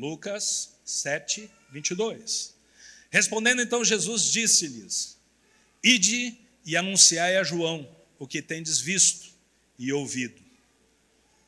Lucas 0.02 0.80
7, 0.84 1.48
22. 1.72 2.56
Respondendo 3.12 3.62
então, 3.62 3.86
Jesus 3.86 4.32
disse-lhes: 4.32 5.16
Ide 5.84 6.40
e 6.66 6.76
anunciai 6.76 7.38
a 7.38 7.44
João 7.44 7.88
o 8.18 8.26
que 8.26 8.42
tendes 8.42 8.80
visto 8.80 9.30
e 9.78 9.94
ouvido. 9.94 10.42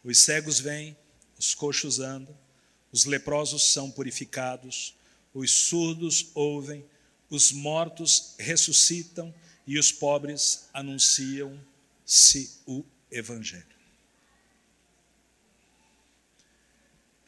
Os 0.03 0.19
cegos 0.19 0.59
vêm, 0.59 0.95
os 1.35 1.55
coxos 1.55 1.99
andam, 1.99 2.37
os 2.91 3.05
leprosos 3.05 3.73
são 3.73 3.89
purificados, 3.89 4.93
os 5.33 5.49
surdos 5.49 6.27
ouvem, 6.35 6.85
os 7.31 7.51
mortos 7.51 8.35
ressuscitam 8.37 9.33
e 9.65 9.79
os 9.79 9.91
pobres 9.91 10.69
anunciam-se 10.71 12.61
o 12.67 12.85
Evangelho. 13.09 13.72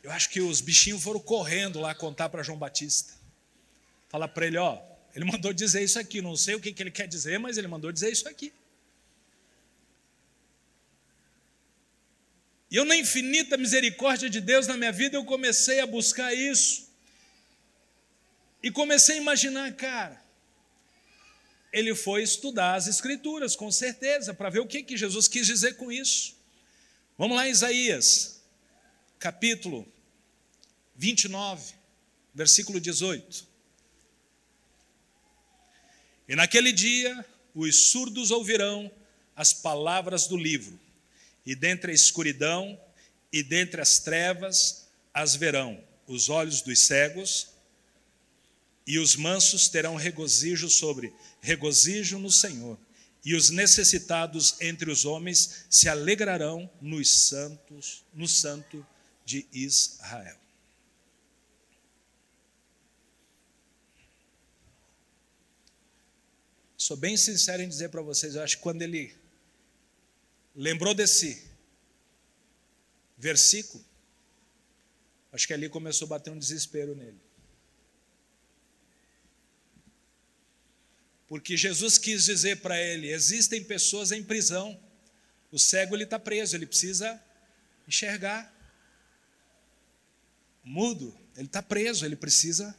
Eu 0.05 0.11
acho 0.11 0.29
que 0.29 0.39
os 0.39 0.61
bichinhos 0.61 1.01
foram 1.01 1.19
correndo 1.19 1.79
lá 1.79 1.95
contar 1.95 2.29
para 2.29 2.43
João 2.43 2.59
Batista. 2.59 3.11
Falar 4.07 4.27
para 4.27 4.45
ele, 4.45 4.55
ó, 4.55 4.79
ele 5.15 5.25
mandou 5.25 5.51
dizer 5.51 5.83
isso 5.83 5.97
aqui, 5.97 6.21
não 6.21 6.37
sei 6.37 6.53
o 6.53 6.59
que, 6.59 6.71
que 6.71 6.83
ele 6.83 6.91
quer 6.91 7.07
dizer, 7.07 7.39
mas 7.39 7.57
ele 7.57 7.67
mandou 7.67 7.91
dizer 7.91 8.11
isso 8.11 8.29
aqui. 8.29 8.53
E 12.69 12.75
eu, 12.75 12.85
na 12.85 12.95
infinita 12.95 13.57
misericórdia 13.57 14.29
de 14.29 14.39
Deus 14.39 14.67
na 14.67 14.77
minha 14.77 14.91
vida, 14.91 15.17
eu 15.17 15.25
comecei 15.25 15.79
a 15.79 15.87
buscar 15.87 16.31
isso. 16.35 16.87
E 18.61 18.69
comecei 18.69 19.15
a 19.15 19.21
imaginar, 19.21 19.73
cara, 19.73 20.23
ele 21.73 21.95
foi 21.95 22.21
estudar 22.21 22.75
as 22.75 22.85
Escrituras, 22.85 23.55
com 23.55 23.71
certeza, 23.71 24.35
para 24.35 24.51
ver 24.51 24.59
o 24.59 24.67
que, 24.67 24.83
que 24.83 24.95
Jesus 24.95 25.27
quis 25.27 25.47
dizer 25.47 25.77
com 25.77 25.91
isso. 25.91 26.37
Vamos 27.17 27.35
lá, 27.35 27.49
Isaías, 27.49 28.39
capítulo 29.17 29.94
29, 30.95 31.73
versículo 32.33 32.79
18. 32.79 33.47
E 36.27 36.35
naquele 36.35 36.71
dia 36.71 37.25
os 37.53 37.91
surdos 37.91 38.31
ouvirão 38.31 38.91
as 39.35 39.53
palavras 39.53 40.27
do 40.27 40.37
livro, 40.37 40.79
e 41.45 41.55
dentre 41.55 41.91
a 41.91 41.95
escuridão 41.95 42.79
e 43.31 43.43
dentre 43.43 43.81
as 43.81 43.99
trevas 43.99 44.87
as 45.13 45.35
verão 45.35 45.83
os 46.07 46.29
olhos 46.29 46.61
dos 46.61 46.79
cegos, 46.79 47.49
e 48.85 48.99
os 48.99 49.15
mansos 49.15 49.67
terão 49.67 49.95
regozijo 49.95 50.69
sobre 50.69 51.11
regozijo 51.41 52.19
no 52.19 52.31
Senhor, 52.31 52.77
e 53.23 53.33
os 53.33 53.49
necessitados 53.49 54.55
entre 54.61 54.91
os 54.91 55.03
homens 55.03 55.65
se 55.69 55.89
alegrarão 55.89 56.69
nos 56.79 57.09
santos, 57.09 58.03
no 58.13 58.27
santo 58.27 58.85
de 59.25 59.47
Israel. 59.51 60.44
Sou 66.85 66.95
bem 66.95 67.17
sincero 67.17 67.63
em 67.63 67.67
dizer 67.67 67.89
para 67.89 68.03
vocês, 68.03 68.35
eu 68.35 68.43
acho 68.43 68.57
que 68.57 68.61
quando 68.61 68.83
ele 68.83 69.11
lembrou 70.55 70.93
desse 70.93 71.43
versículo, 73.17 73.83
acho 75.31 75.47
que 75.47 75.53
ali 75.55 75.67
começou 75.67 76.05
a 76.05 76.09
bater 76.09 76.29
um 76.29 76.37
desespero 76.37 76.93
nele. 76.93 77.19
Porque 81.27 81.57
Jesus 81.57 81.97
quis 81.97 82.25
dizer 82.25 82.61
para 82.61 82.79
ele: 82.79 83.11
existem 83.11 83.63
pessoas 83.63 84.11
em 84.11 84.23
prisão, 84.23 84.79
o 85.51 85.57
cego 85.57 85.95
ele 85.95 86.03
está 86.03 86.19
preso, 86.19 86.55
ele 86.55 86.67
precisa 86.67 87.19
enxergar. 87.87 88.53
O 90.63 90.69
mudo, 90.69 91.17
ele 91.35 91.47
está 91.47 91.63
preso, 91.63 92.05
ele 92.05 92.15
precisa 92.15 92.77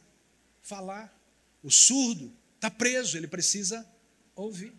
falar. 0.61 1.13
O 1.61 1.69
surdo 1.69 2.33
está 2.55 2.71
preso, 2.71 3.17
ele 3.17 3.27
precisa 3.27 3.85
ouvir. 4.37 4.73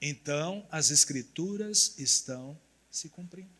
Então, 0.00 0.66
as 0.70 0.90
Escrituras 0.90 1.98
estão 1.98 2.58
se 2.90 3.08
cumprindo. 3.08 3.58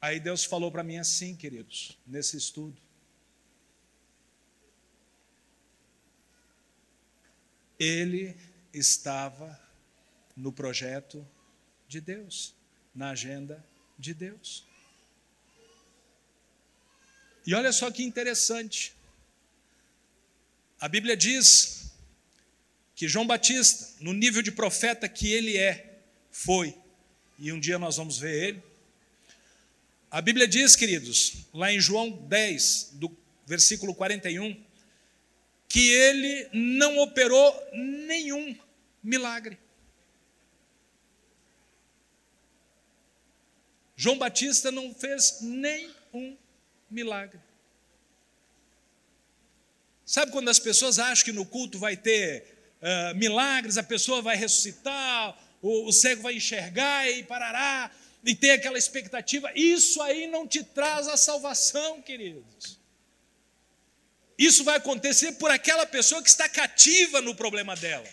Aí 0.00 0.20
Deus 0.20 0.44
falou 0.44 0.70
para 0.70 0.84
mim 0.84 0.98
assim, 0.98 1.34
queridos, 1.34 1.98
nesse 2.06 2.36
estudo. 2.36 2.80
Ele 7.78 8.36
estava 8.72 9.60
no 10.36 10.52
projeto 10.52 11.26
de 11.88 12.00
Deus, 12.00 12.54
na 12.94 13.10
agenda 13.10 13.64
de 13.98 14.14
Deus. 14.14 14.64
E 17.46 17.54
olha 17.54 17.72
só 17.72 17.90
que 17.90 18.02
interessante. 18.02 18.95
A 20.80 20.88
Bíblia 20.88 21.16
diz 21.16 21.92
que 22.94 23.08
João 23.08 23.26
Batista, 23.26 23.94
no 24.00 24.12
nível 24.12 24.42
de 24.42 24.52
profeta 24.52 25.08
que 25.08 25.32
ele 25.32 25.56
é, 25.56 26.00
foi, 26.30 26.76
e 27.38 27.52
um 27.52 27.60
dia 27.60 27.78
nós 27.78 27.96
vamos 27.96 28.18
ver 28.18 28.48
ele. 28.48 28.62
A 30.10 30.20
Bíblia 30.20 30.46
diz, 30.46 30.76
queridos, 30.76 31.46
lá 31.52 31.72
em 31.72 31.80
João 31.80 32.10
10, 32.10 32.90
do 32.94 33.14
versículo 33.46 33.94
41, 33.94 34.62
que 35.68 35.90
ele 35.90 36.48
não 36.52 36.98
operou 36.98 37.70
nenhum 37.72 38.56
milagre. 39.02 39.58
João 43.96 44.18
Batista 44.18 44.70
não 44.70 44.94
fez 44.94 45.38
nenhum 45.40 46.36
milagre. 46.90 47.40
Sabe 50.06 50.30
quando 50.30 50.48
as 50.48 50.60
pessoas 50.60 51.00
acham 51.00 51.24
que 51.24 51.32
no 51.32 51.44
culto 51.44 51.80
vai 51.80 51.96
ter 51.96 52.44
uh, 52.80 53.16
milagres, 53.16 53.76
a 53.76 53.82
pessoa 53.82 54.22
vai 54.22 54.36
ressuscitar, 54.36 55.36
o, 55.60 55.88
o 55.88 55.92
cego 55.92 56.22
vai 56.22 56.36
enxergar 56.36 57.10
e 57.10 57.24
parará, 57.24 57.90
e 58.24 58.32
ter 58.32 58.52
aquela 58.52 58.78
expectativa? 58.78 59.50
Isso 59.56 60.00
aí 60.00 60.28
não 60.28 60.46
te 60.46 60.62
traz 60.62 61.08
a 61.08 61.16
salvação, 61.16 62.00
queridos. 62.00 62.78
Isso 64.38 64.62
vai 64.62 64.76
acontecer 64.76 65.32
por 65.32 65.50
aquela 65.50 65.84
pessoa 65.84 66.22
que 66.22 66.28
está 66.28 66.48
cativa 66.48 67.20
no 67.20 67.34
problema 67.34 67.74
dela. 67.74 68.06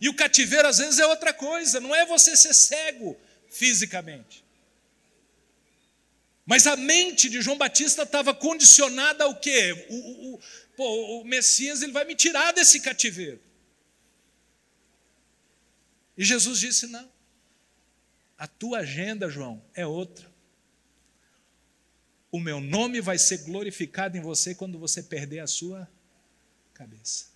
E 0.00 0.08
o 0.08 0.14
cativeiro 0.14 0.66
às 0.66 0.78
vezes 0.78 0.98
é 0.98 1.06
outra 1.06 1.32
coisa, 1.32 1.78
não 1.78 1.94
é 1.94 2.04
você 2.04 2.36
ser 2.36 2.54
cego 2.54 3.16
fisicamente. 3.48 4.44
Mas 6.46 6.66
a 6.66 6.76
mente 6.76 7.28
de 7.28 7.42
João 7.42 7.58
Batista 7.58 8.02
estava 8.02 8.32
condicionada 8.32 9.24
ao 9.24 9.34
quê? 9.34 9.86
O, 9.90 10.34
o, 10.34 10.40
pô, 10.76 11.20
o 11.20 11.24
Messias 11.24 11.82
ele 11.82 11.92
vai 11.92 12.04
me 12.04 12.14
tirar 12.14 12.52
desse 12.52 12.80
cativeiro. 12.80 13.40
E 16.16 16.24
Jesus 16.24 16.60
disse: 16.60 16.86
não. 16.86 17.10
A 18.38 18.46
tua 18.46 18.78
agenda, 18.80 19.28
João, 19.28 19.64
é 19.74 19.86
outra. 19.86 20.30
O 22.30 22.38
meu 22.38 22.60
nome 22.60 23.00
vai 23.00 23.16
ser 23.16 23.44
glorificado 23.44 24.16
em 24.16 24.20
você 24.20 24.54
quando 24.54 24.78
você 24.78 25.02
perder 25.02 25.40
a 25.40 25.46
sua 25.46 25.88
cabeça. 26.74 27.34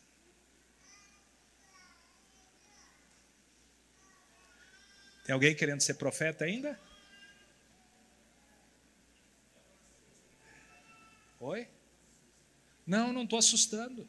Tem 5.24 5.33
alguém 5.33 5.55
querendo 5.55 5.81
ser 5.81 5.94
profeta 5.94 6.44
ainda? 6.44 6.79
Oi? 11.38 11.66
Não, 12.90 13.12
não 13.12 13.22
estou 13.22 13.38
assustando. 13.38 14.05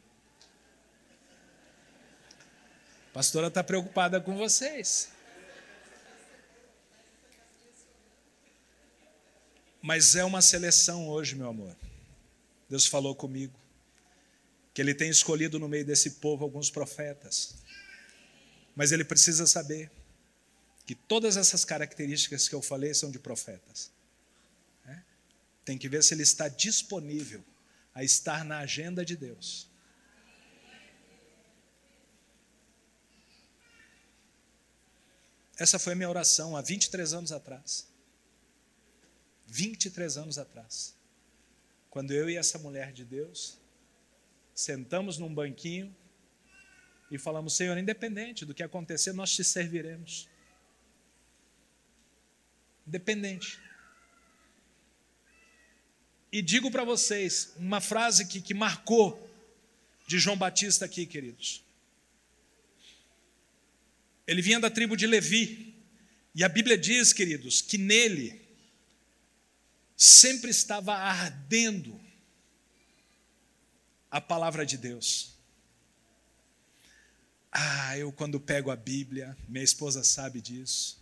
A 3.10 3.12
pastora 3.12 3.46
está 3.46 3.62
preocupada 3.62 4.20
com 4.20 4.36
vocês. 4.36 5.12
Mas 9.80 10.16
é 10.16 10.24
uma 10.24 10.42
seleção 10.42 11.08
hoje, 11.08 11.36
meu 11.36 11.48
amor. 11.48 11.76
Deus 12.68 12.84
falou 12.84 13.14
comigo 13.14 13.54
que 14.74 14.82
Ele 14.82 14.96
tem 14.96 15.08
escolhido 15.08 15.60
no 15.60 15.68
meio 15.68 15.86
desse 15.86 16.10
povo 16.18 16.42
alguns 16.42 16.68
profetas. 16.68 17.54
Mas 18.74 18.90
Ele 18.90 19.04
precisa 19.04 19.46
saber 19.46 19.92
que 20.84 20.96
todas 20.96 21.36
essas 21.36 21.64
características 21.64 22.48
que 22.48 22.54
eu 22.56 22.60
falei 22.60 22.92
são 22.94 23.12
de 23.12 23.20
profetas. 23.20 23.92
É? 24.88 24.98
Tem 25.64 25.78
que 25.78 25.88
ver 25.88 26.02
se 26.02 26.14
ele 26.14 26.24
está 26.24 26.48
disponível 26.48 27.44
a 27.94 28.02
estar 28.02 28.44
na 28.44 28.58
agenda 28.58 29.04
de 29.04 29.16
Deus. 29.16 29.68
Essa 35.58 35.78
foi 35.78 35.92
a 35.92 35.96
minha 35.96 36.08
oração 36.08 36.56
há 36.56 36.62
23 36.62 37.12
anos 37.12 37.32
atrás. 37.32 37.86
23 39.46 40.16
anos 40.16 40.38
atrás. 40.38 40.94
Quando 41.90 42.12
eu 42.12 42.28
e 42.28 42.36
essa 42.36 42.58
mulher 42.58 42.92
de 42.92 43.04
Deus 43.04 43.58
sentamos 44.54 45.18
num 45.18 45.32
banquinho 45.32 45.94
e 47.10 47.18
falamos: 47.18 47.54
Senhor, 47.54 47.76
independente 47.76 48.46
do 48.46 48.54
que 48.54 48.62
acontecer, 48.62 49.12
nós 49.12 49.34
te 49.34 49.44
serviremos. 49.44 50.28
Independente. 52.86 53.60
E 56.32 56.40
digo 56.40 56.70
para 56.70 56.82
vocês 56.82 57.52
uma 57.56 57.80
frase 57.80 58.26
que, 58.26 58.40
que 58.40 58.54
marcou 58.54 59.30
de 60.06 60.18
João 60.18 60.36
Batista 60.36 60.86
aqui, 60.86 61.04
queridos. 61.04 61.62
Ele 64.26 64.40
vinha 64.40 64.58
da 64.58 64.70
tribo 64.70 64.96
de 64.96 65.06
Levi, 65.06 65.74
e 66.34 66.42
a 66.42 66.48
Bíblia 66.48 66.78
diz, 66.78 67.12
queridos, 67.12 67.60
que 67.60 67.76
nele 67.76 68.40
sempre 69.94 70.50
estava 70.50 70.94
ardendo 70.94 72.00
a 74.10 74.20
palavra 74.20 74.64
de 74.64 74.78
Deus. 74.78 75.34
Ah, 77.50 77.98
eu 77.98 78.10
quando 78.10 78.40
pego 78.40 78.70
a 78.70 78.76
Bíblia, 78.76 79.36
minha 79.46 79.62
esposa 79.62 80.02
sabe 80.02 80.40
disso, 80.40 80.98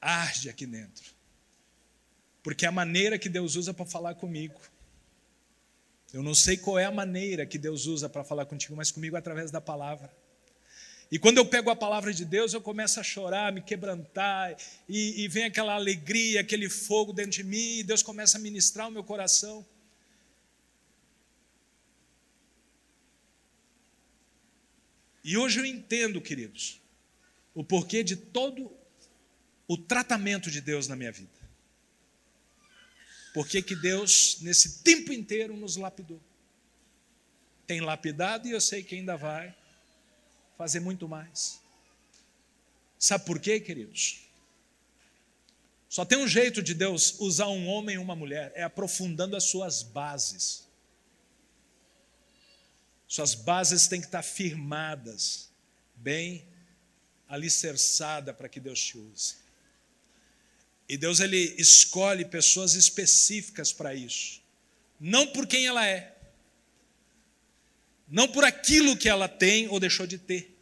arde 0.00 0.48
aqui 0.48 0.64
dentro. 0.64 1.15
Porque 2.46 2.64
é 2.64 2.68
a 2.68 2.70
maneira 2.70 3.18
que 3.18 3.28
Deus 3.28 3.56
usa 3.56 3.74
para 3.74 3.84
falar 3.84 4.14
comigo. 4.14 4.60
Eu 6.12 6.22
não 6.22 6.32
sei 6.32 6.56
qual 6.56 6.78
é 6.78 6.84
a 6.84 6.92
maneira 6.92 7.44
que 7.44 7.58
Deus 7.58 7.86
usa 7.86 8.08
para 8.08 8.22
falar 8.22 8.46
contigo, 8.46 8.76
mas 8.76 8.92
comigo 8.92 9.16
é 9.16 9.18
através 9.18 9.50
da 9.50 9.60
palavra. 9.60 10.14
E 11.10 11.18
quando 11.18 11.38
eu 11.38 11.46
pego 11.46 11.70
a 11.70 11.74
palavra 11.74 12.14
de 12.14 12.24
Deus, 12.24 12.54
eu 12.54 12.60
começo 12.60 13.00
a 13.00 13.02
chorar, 13.02 13.52
me 13.52 13.60
quebrantar, 13.60 14.56
e, 14.88 15.24
e 15.24 15.26
vem 15.26 15.42
aquela 15.42 15.74
alegria, 15.74 16.40
aquele 16.40 16.70
fogo 16.70 17.12
dentro 17.12 17.32
de 17.32 17.42
mim, 17.42 17.78
e 17.78 17.82
Deus 17.82 18.00
começa 18.00 18.38
a 18.38 18.40
ministrar 18.40 18.86
o 18.86 18.92
meu 18.92 19.02
coração. 19.02 19.66
E 25.24 25.36
hoje 25.36 25.58
eu 25.58 25.66
entendo, 25.66 26.20
queridos, 26.20 26.80
o 27.52 27.64
porquê 27.64 28.04
de 28.04 28.14
todo 28.14 28.70
o 29.66 29.76
tratamento 29.76 30.48
de 30.48 30.60
Deus 30.60 30.86
na 30.86 30.94
minha 30.94 31.10
vida. 31.10 31.45
Porquê 33.36 33.60
que 33.60 33.76
Deus, 33.76 34.38
nesse 34.40 34.78
tempo 34.78 35.12
inteiro, 35.12 35.54
nos 35.54 35.76
lapidou. 35.76 36.18
Tem 37.66 37.82
lapidado 37.82 38.48
e 38.48 38.52
eu 38.52 38.60
sei 38.62 38.82
que 38.82 38.94
ainda 38.94 39.14
vai 39.14 39.54
fazer 40.56 40.80
muito 40.80 41.06
mais. 41.06 41.60
Sabe 42.98 43.26
por 43.26 43.38
quê, 43.38 43.60
queridos? 43.60 44.22
Só 45.86 46.02
tem 46.02 46.16
um 46.16 46.26
jeito 46.26 46.62
de 46.62 46.72
Deus 46.72 47.20
usar 47.20 47.48
um 47.48 47.66
homem 47.66 47.96
e 47.96 47.98
uma 47.98 48.16
mulher, 48.16 48.52
é 48.54 48.62
aprofundando 48.62 49.36
as 49.36 49.44
suas 49.44 49.82
bases. 49.82 50.66
Suas 53.06 53.34
bases 53.34 53.86
têm 53.86 54.00
que 54.00 54.06
estar 54.06 54.22
firmadas, 54.22 55.50
bem 55.94 56.42
alicerçada 57.28 58.32
para 58.32 58.48
que 58.48 58.58
Deus 58.58 58.80
te 58.80 58.96
use. 58.96 59.45
E 60.88 60.96
Deus 60.96 61.20
ele 61.20 61.54
escolhe 61.58 62.24
pessoas 62.24 62.74
específicas 62.74 63.72
para 63.72 63.94
isso. 63.94 64.40
Não 65.00 65.26
por 65.26 65.46
quem 65.46 65.66
ela 65.66 65.86
é, 65.86 66.16
não 68.08 68.28
por 68.28 68.44
aquilo 68.44 68.96
que 68.96 69.08
ela 69.08 69.28
tem 69.28 69.68
ou 69.68 69.80
deixou 69.80 70.06
de 70.06 70.16
ter, 70.16 70.56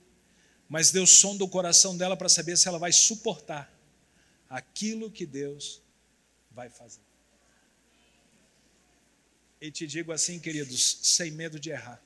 mas 0.69 0.91
Deus 0.91 1.11
sonda 1.11 1.45
o 1.45 1.49
coração 1.49 1.97
dela 1.97 2.17
para 2.17 2.29
saber 2.29 2.57
se 2.57 2.67
ela 2.69 2.79
vai 2.79 2.91
suportar 2.91 3.71
aquilo 4.49 5.11
que 5.11 5.27
Deus 5.27 5.83
vai 6.51 6.71
fazer. 6.71 7.03
E 9.61 9.71
te 9.71 9.87
digo 9.87 10.13
assim, 10.13 10.39
queridos, 10.39 10.99
sem 11.03 11.31
medo 11.31 11.59
de 11.59 11.71
errar, 11.71 12.03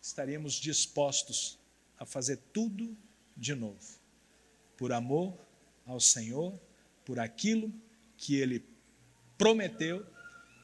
estaríamos 0.00 0.54
dispostos 0.54 1.58
a 1.98 2.06
fazer 2.06 2.38
tudo 2.52 2.96
de 3.36 3.54
novo, 3.54 3.99
por 4.80 4.94
amor 4.94 5.38
ao 5.84 6.00
Senhor, 6.00 6.58
por 7.04 7.20
aquilo 7.20 7.70
que 8.16 8.36
Ele 8.36 8.64
prometeu 9.36 10.06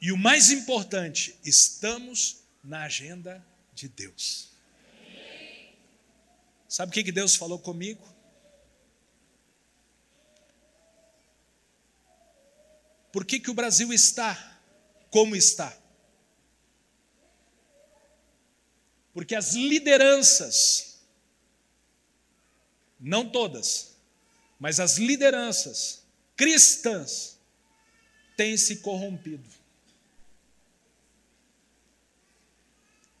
e 0.01 0.11
o 0.11 0.17
mais 0.17 0.49
importante, 0.49 1.39
estamos 1.45 2.41
na 2.63 2.85
agenda 2.85 3.45
de 3.75 3.87
Deus. 3.87 4.49
Sabe 6.67 6.89
o 6.89 6.93
que 6.93 7.11
Deus 7.11 7.35
falou 7.35 7.59
comigo? 7.59 8.03
Por 13.11 13.23
que, 13.23 13.39
que 13.39 13.51
o 13.51 13.53
Brasil 13.53 13.93
está 13.93 14.59
como 15.11 15.35
está? 15.35 15.77
Porque 19.13 19.35
as 19.35 19.53
lideranças, 19.53 21.03
não 22.99 23.29
todas, 23.29 23.96
mas 24.59 24.79
as 24.79 24.97
lideranças 24.97 26.03
cristãs 26.35 27.39
têm 28.35 28.55
se 28.57 28.77
corrompido. 28.77 29.49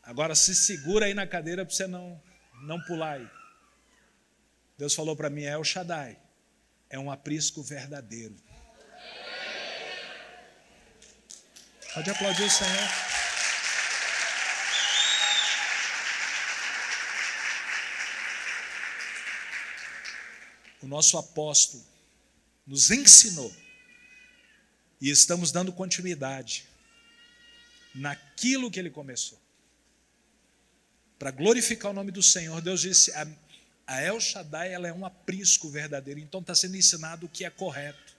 Agora 0.03 0.35
se 0.35 0.55
segura 0.55 1.07
aí 1.07 1.13
na 1.13 1.27
cadeira 1.27 1.65
para 1.65 1.75
você 1.75 1.85
não, 1.85 2.21
não 2.61 2.81
pular 2.81 3.13
aí. 3.13 3.29
Deus 4.77 4.93
falou 4.93 5.15
para 5.15 5.29
mim, 5.29 5.43
é 5.43 5.57
o 5.57 5.63
Shaddai. 5.63 6.17
É 6.89 6.97
um 6.97 7.11
aprisco 7.11 7.61
verdadeiro. 7.61 8.35
Pode 11.93 12.09
aplaudir 12.09 12.43
o 12.43 12.49
Senhor. 12.49 13.26
O 20.81 20.87
nosso 20.87 21.17
apóstolo 21.17 21.83
nos 22.65 22.91
ensinou 22.91 23.53
e 25.01 25.09
estamos 25.09 25.51
dando 25.51 25.71
continuidade 25.71 26.67
naquilo 27.95 28.69
que 28.69 28.79
ele 28.79 28.89
começou 28.89 29.39
para 31.17 31.31
glorificar 31.31 31.91
o 31.91 31.93
nome 31.93 32.11
do 32.11 32.21
Senhor. 32.21 32.61
Deus 32.61 32.81
disse: 32.81 33.11
a, 33.87 34.01
El 34.01 34.19
Shaddai 34.19 34.73
ela 34.73 34.87
é 34.87 34.93
um 34.93 35.05
aprisco 35.05 35.69
verdadeiro. 35.69 36.19
Então 36.19 36.41
está 36.41 36.53
sendo 36.53 36.75
ensinado 36.75 37.25
o 37.25 37.29
que 37.29 37.45
é 37.45 37.49
correto. 37.49 38.15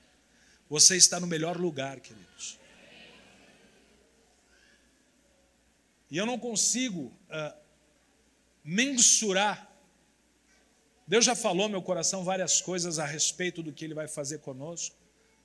Você 0.69 0.97
está 0.97 1.19
no 1.21 1.27
melhor 1.27 1.57
lugar, 1.57 2.01
queridos. 2.01 2.59
E 6.11 6.17
eu 6.17 6.27
não 6.27 6.39
consigo 6.39 7.13
uh, 7.29 7.57
mensurar. 8.65 9.68
Deus 11.09 11.25
já 11.25 11.35
falou 11.35 11.69
meu 11.69 11.83
coração 11.83 12.23
várias 12.23 12.61
coisas 12.61 13.01
a 13.01 13.07
respeito 13.07 13.63
do 13.63 13.73
que 13.73 13.85
Ele 13.85 13.95
vai 13.95 14.07
fazer 14.07 14.39
conosco 14.39 14.95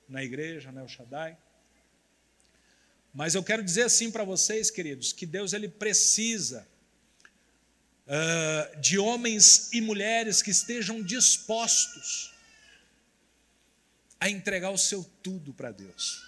na 0.06 0.22
igreja, 0.22 0.70
né, 0.70 0.82
o 0.82 0.88
Shaddai. 0.88 1.36
Mas 3.14 3.34
eu 3.34 3.42
quero 3.42 3.64
dizer 3.64 3.84
assim 3.84 4.10
para 4.10 4.24
vocês, 4.24 4.70
queridos, 4.70 5.12
que 5.12 5.24
Deus 5.24 5.52
ele 5.52 5.68
precisa 5.68 6.68
uh, 8.06 8.80
de 8.80 8.98
homens 8.98 9.72
e 9.72 9.80
mulheres 9.80 10.42
que 10.42 10.50
estejam 10.50 11.02
dispostos 11.02 12.34
a 14.20 14.28
entregar 14.28 14.70
o 14.70 14.78
seu 14.78 15.04
tudo 15.22 15.54
para 15.54 15.70
Deus. 15.70 16.22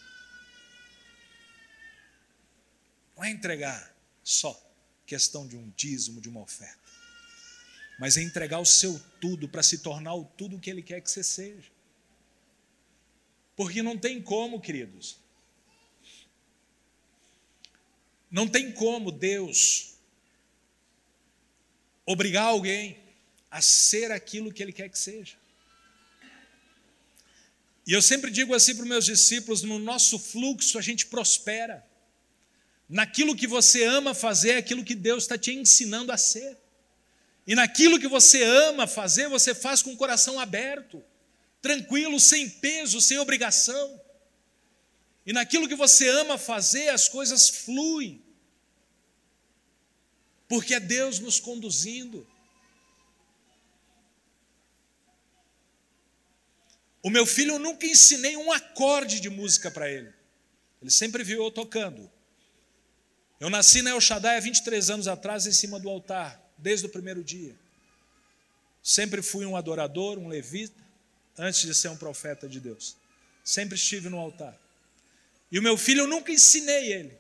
Não 3.17 3.25
é 3.25 3.31
entregar 3.31 3.95
só 4.23 4.59
questão 5.05 5.47
de 5.47 5.57
um 5.57 5.71
dízimo, 5.77 6.21
de 6.21 6.29
uma 6.29 6.41
oferta, 6.41 6.86
mas 7.99 8.17
é 8.17 8.23
entregar 8.23 8.59
o 8.59 8.67
seu 8.67 8.99
tudo 9.21 9.49
para 9.49 9.63
se 9.63 9.79
tornar 9.79 10.15
o 10.15 10.25
tudo 10.25 10.59
que 10.59 10.71
Ele 10.71 10.83
quer 10.83 11.01
que 11.01 11.11
você 11.11 11.23
seja. 11.23 11.71
Porque 13.55 13.83
não 13.83 13.97
tem 13.97 14.21
como, 14.21 14.61
queridos, 14.61 15.19
não 18.31 18.47
tem 18.47 18.71
como 18.71 19.11
Deus 19.11 19.95
obrigar 22.05 22.47
alguém 22.47 22.99
a 23.51 23.63
ser 23.63 24.13
aquilo 24.13 24.53
que 24.53 24.63
Ele 24.63 24.73
quer 24.73 24.91
que 24.91 24.99
seja. 24.99 25.37
E 27.87 27.93
eu 27.93 28.03
sempre 28.03 28.31
digo 28.31 28.53
assim 28.53 28.75
para 28.75 28.83
os 28.83 28.89
meus 28.89 29.05
discípulos: 29.07 29.63
no 29.63 29.79
nosso 29.79 30.19
fluxo 30.19 30.79
a 30.79 30.83
gente 30.83 31.07
prospera. 31.07 31.87
Naquilo 32.89 33.35
que 33.35 33.47
você 33.47 33.85
ama 33.85 34.15
fazer, 34.15 34.51
é 34.51 34.57
aquilo 34.59 34.85
que 34.85 34.95
Deus 34.95 35.25
está 35.25 35.39
te 35.39 35.53
ensinando 35.53 36.13
a 36.13 36.19
ser. 36.19 36.57
E 37.47 37.55
naquilo 37.55 38.01
que 38.01 38.09
você 38.09 38.43
ama 38.43 38.87
fazer, 38.87 39.29
você 39.29 39.55
faz 39.55 39.81
com 39.81 39.93
o 39.93 39.97
coração 39.97 40.41
aberto, 40.41 41.03
tranquilo, 41.63 42.19
sem 42.19 42.51
peso, 42.51 43.01
sem 43.01 43.19
obrigação. 43.19 44.01
E 45.25 45.33
naquilo 45.33 45.69
que 45.69 45.75
você 45.75 46.09
ama 46.09 46.37
fazer, 46.39 46.89
as 46.89 47.09
coisas 47.09 47.49
fluem. 47.49 48.23
Porque 50.49 50.75
é 50.75 50.81
Deus 50.81 51.19
nos 51.21 51.39
conduzindo. 51.39 52.27
O 57.03 57.11
meu 57.11 57.25
filho, 57.25 57.53
eu 57.53 57.59
nunca 57.61 57.87
ensinei 57.87 58.37
um 58.37 58.51
acorde 58.51 59.21
de 59.21 59.31
música 59.31 59.71
para 59.71 59.89
ele. 59.89 60.13
Ele 60.83 60.91
sempre 60.91 61.23
viu 61.23 61.45
eu 61.45 61.51
tocando. 61.51 62.11
Eu 63.39 63.51
nasci 63.51 63.83
na 63.83 63.91
El 63.91 64.01
Shaddai 64.01 64.39
há 64.39 64.41
23 64.41 64.91
anos 64.91 65.09
atrás, 65.09 65.47
em 65.47 65.53
cima 65.53 65.79
do 65.79 65.89
altar, 65.89 66.46
desde 66.59 66.87
o 66.87 66.89
primeiro 66.89 67.23
dia. 67.23 67.55
Sempre 68.83 69.23
fui 69.23 69.45
um 69.45 69.57
adorador, 69.57 70.19
um 70.19 70.29
levita, 70.29 70.83
antes 71.39 71.63
de 71.63 71.75
ser 71.75 71.89
um 71.89 71.97
profeta 71.97 72.49
de 72.49 72.61
Deus. 72.61 72.97
Sempre 73.45 73.75
estive 73.75 74.09
no 74.09 74.19
altar. 74.19 74.59
E 75.51 75.59
o 75.59 75.63
meu 75.63 75.77
filho, 75.77 76.03
eu 76.03 76.07
nunca 76.07 76.33
ensinei 76.33 76.93
ele, 76.93 77.19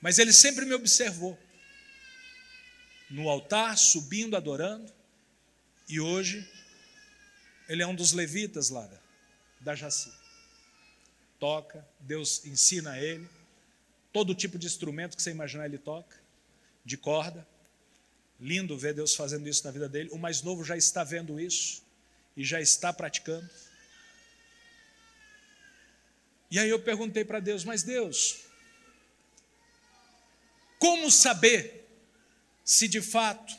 mas 0.00 0.18
ele 0.18 0.32
sempre 0.32 0.64
me 0.64 0.74
observou. 0.74 1.38
No 3.10 3.28
altar, 3.28 3.76
subindo, 3.78 4.36
adorando. 4.36 4.92
E 5.88 6.00
hoje, 6.00 6.48
ele 7.68 7.82
é 7.82 7.86
um 7.86 7.94
dos 7.94 8.12
levitas 8.12 8.70
lá 8.70 8.88
da 9.60 9.74
Jaci. 9.74 10.12
Toca, 11.38 11.86
Deus 12.00 12.44
ensina 12.44 12.92
a 12.92 13.02
ele. 13.02 13.28
Todo 14.12 14.34
tipo 14.34 14.58
de 14.58 14.66
instrumento 14.66 15.16
que 15.16 15.22
você 15.22 15.30
imaginar 15.30 15.66
ele 15.66 15.78
toca, 15.78 16.16
de 16.84 16.96
corda. 16.96 17.46
Lindo 18.40 18.76
ver 18.76 18.94
Deus 18.94 19.14
fazendo 19.14 19.48
isso 19.48 19.64
na 19.64 19.70
vida 19.70 19.88
dele. 19.88 20.10
O 20.12 20.18
mais 20.18 20.42
novo 20.42 20.64
já 20.64 20.76
está 20.76 21.02
vendo 21.02 21.40
isso 21.40 21.82
e 22.36 22.44
já 22.44 22.60
está 22.60 22.92
praticando. 22.92 23.48
E 26.50 26.58
aí 26.58 26.68
eu 26.68 26.80
perguntei 26.82 27.24
para 27.24 27.40
Deus, 27.40 27.64
mas 27.64 27.82
Deus, 27.82 28.44
como 30.78 31.10
saber 31.10 31.88
se 32.64 32.86
de 32.86 33.00
fato 33.00 33.56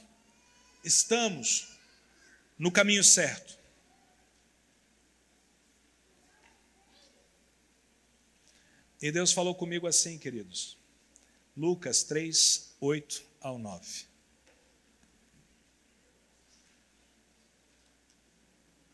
estamos 0.83 1.69
no 2.57 2.71
caminho 2.71 3.03
certo? 3.03 3.57
E 9.01 9.11
Deus 9.11 9.31
falou 9.31 9.53
comigo 9.53 9.85
assim, 9.85 10.17
queridos. 10.17 10.77
Lucas 11.55 12.03
3, 12.03 12.75
8 12.79 13.23
ao 13.41 13.59
9. 13.59 14.05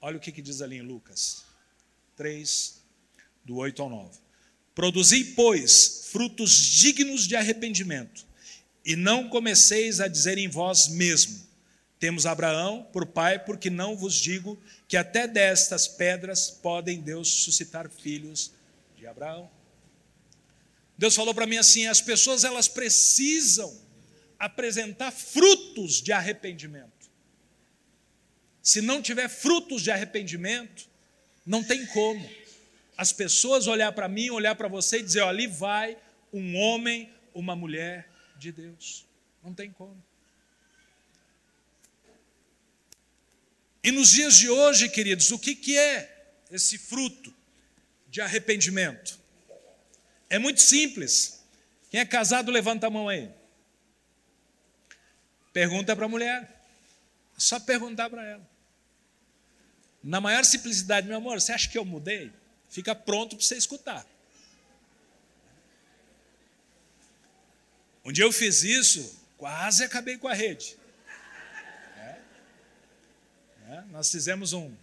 Olha 0.05 0.17
o 0.17 0.19
que, 0.19 0.33
que 0.33 0.41
diz 0.41 0.61
ali 0.61 0.79
em 0.79 0.81
Lucas 0.81 1.45
3, 2.17 2.83
do 3.45 3.55
8 3.55 3.81
ao 3.81 3.89
9. 3.89 4.09
Produzi, 4.75 5.23
pois, 5.23 6.09
frutos 6.11 6.51
dignos 6.51 7.25
de 7.25 7.37
arrependimento, 7.37 8.25
e 8.83 8.97
não 8.97 9.29
comeceis 9.29 10.01
a 10.01 10.09
dizer 10.09 10.37
em 10.37 10.49
vós 10.49 10.89
mesmo: 10.89 11.41
Temos 12.01 12.25
Abraão 12.25 12.85
por 12.91 13.05
pai, 13.05 13.39
porque 13.45 13.69
não 13.69 13.95
vos 13.95 14.15
digo 14.15 14.61
que 14.89 14.97
até 14.97 15.25
destas 15.25 15.87
pedras 15.87 16.51
podem 16.51 16.99
Deus 16.99 17.29
suscitar 17.29 17.89
filhos 17.89 18.51
de 18.97 19.07
Abraão. 19.07 19.49
Deus 20.97 21.15
falou 21.15 21.33
para 21.33 21.47
mim 21.47 21.55
assim: 21.55 21.87
as 21.87 22.01
pessoas 22.01 22.43
elas 22.43 22.67
precisam 22.67 23.73
apresentar 24.37 25.11
frutos 25.11 26.01
de 26.01 26.11
arrependimento. 26.11 27.02
Se 28.63 28.81
não 28.81 29.01
tiver 29.01 29.27
frutos 29.27 29.81
de 29.81 29.91
arrependimento, 29.91 30.87
não 31.45 31.61
tem 31.61 31.85
como 31.87 32.27
as 32.97 33.11
pessoas 33.11 33.67
olhar 33.67 33.91
para 33.91 34.07
mim, 34.07 34.29
olhar 34.29 34.55
para 34.55 34.69
você 34.69 34.99
e 34.99 35.03
dizer: 35.03 35.21
ali 35.23 35.47
vai 35.47 35.97
um 36.31 36.55
homem, 36.55 37.13
uma 37.33 37.57
mulher 37.57 38.09
de 38.37 38.53
Deus. 38.53 39.05
Não 39.43 39.53
tem 39.53 39.69
como. 39.69 40.01
E 43.83 43.91
nos 43.91 44.11
dias 44.11 44.35
de 44.35 44.49
hoje, 44.49 44.87
queridos, 44.87 45.29
o 45.31 45.37
que, 45.37 45.53
que 45.55 45.77
é 45.77 46.31
esse 46.49 46.77
fruto 46.77 47.35
de 48.07 48.21
arrependimento? 48.21 49.19
É 50.29 50.39
muito 50.39 50.61
simples. 50.61 51.43
Quem 51.91 51.99
é 51.99 52.05
casado, 52.05 52.49
levanta 52.49 52.87
a 52.87 52.89
mão 52.89 53.09
aí. 53.09 53.29
Pergunta 55.51 55.93
para 55.97 56.05
a 56.05 56.09
mulher. 56.09 56.43
É 57.35 57.39
só 57.39 57.59
perguntar 57.59 58.09
para 58.09 58.23
ela. 58.25 58.52
Na 60.03 60.19
maior 60.19 60.43
simplicidade, 60.43 61.07
meu 61.07 61.17
amor, 61.17 61.39
você 61.39 61.53
acha 61.53 61.69
que 61.69 61.77
eu 61.77 61.85
mudei? 61.85 62.31
Fica 62.69 62.93
pronto 62.93 63.37
para 63.37 63.45
você 63.45 63.55
escutar. 63.55 64.05
Um 68.03 68.11
dia 68.11 68.25
eu 68.25 68.31
fiz 68.31 68.63
isso, 68.63 69.17
quase 69.37 69.83
acabei 69.83 70.17
com 70.17 70.27
a 70.27 70.33
rede. 70.33 70.75
É. 71.97 72.19
É, 73.69 73.81
nós 73.91 74.11
fizemos 74.11 74.51
um, 74.51 74.75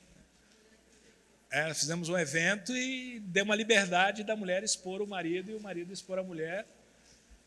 é, 1.51 1.75
fizemos 1.75 2.09
um 2.09 2.17
evento 2.17 2.75
e 2.75 3.21
deu 3.21 3.45
uma 3.45 3.55
liberdade 3.55 4.25
da 4.25 4.35
mulher 4.35 4.63
expor 4.63 5.03
o 5.03 5.07
marido 5.07 5.51
e 5.51 5.55
o 5.55 5.61
marido 5.61 5.93
expor 5.93 6.19
a 6.19 6.23
mulher 6.23 6.67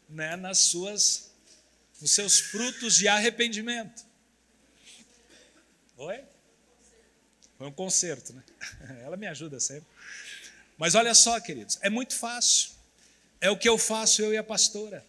né, 0.07 0.36
nas 0.36 0.59
suas, 0.59 1.31
nos 1.99 2.12
seus 2.12 2.39
frutos 2.39 2.97
de 2.97 3.07
arrependimento. 3.07 4.05
Oi? 5.97 6.33
Foi 7.63 7.69
um 7.69 7.71
concerto, 7.71 8.34
né? 8.34 8.43
Ela 9.06 9.15
me 9.15 9.26
ajuda 9.26 9.58
sempre. 9.58 9.88
Mas 10.78 10.96
olha 10.96 11.15
só, 11.15 11.40
queridos, 11.40 11.79
é 11.79 11.90
muito 11.90 12.13
fácil. 12.13 12.71
É 13.40 13.50
o 13.50 13.58
que 13.58 13.69
eu 13.69 13.77
faço, 13.77 14.21
eu 14.21 14.33
e 14.33 14.37
a 14.37 14.44
pastora. 14.44 15.06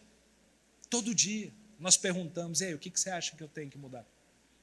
Todo 0.88 1.12
dia 1.12 1.50
nós 1.80 1.96
perguntamos: 1.96 2.60
Ei, 2.60 2.72
o 2.72 2.78
que 2.78 2.92
você 2.94 3.10
acha 3.10 3.34
que 3.34 3.42
eu 3.42 3.48
tenho 3.48 3.68
que 3.68 3.76
mudar? 3.76 4.06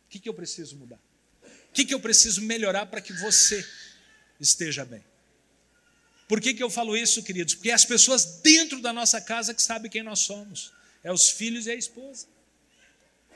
O 0.06 0.10
que 0.10 0.30
eu 0.30 0.34
preciso 0.34 0.78
mudar? 0.78 1.02
O 1.44 1.74
que 1.74 1.94
eu 1.94 2.00
preciso 2.00 2.42
melhorar 2.44 2.86
para 2.86 3.02
que 3.02 3.12
você 3.12 3.68
esteja 4.40 4.86
bem. 4.86 5.04
Por 6.30 6.40
que, 6.40 6.54
que 6.54 6.64
eu 6.64 6.70
falo 6.70 6.96
isso, 6.96 7.22
queridos? 7.22 7.56
Porque 7.56 7.72
é 7.72 7.74
as 7.74 7.84
pessoas 7.84 8.40
dentro 8.42 8.82
da 8.82 8.94
nossa 8.94 9.20
casa 9.20 9.54
que 9.54 9.62
sabem 9.62 9.92
quem 9.92 10.02
nós 10.02 10.20
somos. 10.20 10.72
É 11.04 11.12
os 11.12 11.30
filhos 11.30 11.66
e 11.66 11.72
a 11.72 11.76
esposa. 11.76 12.26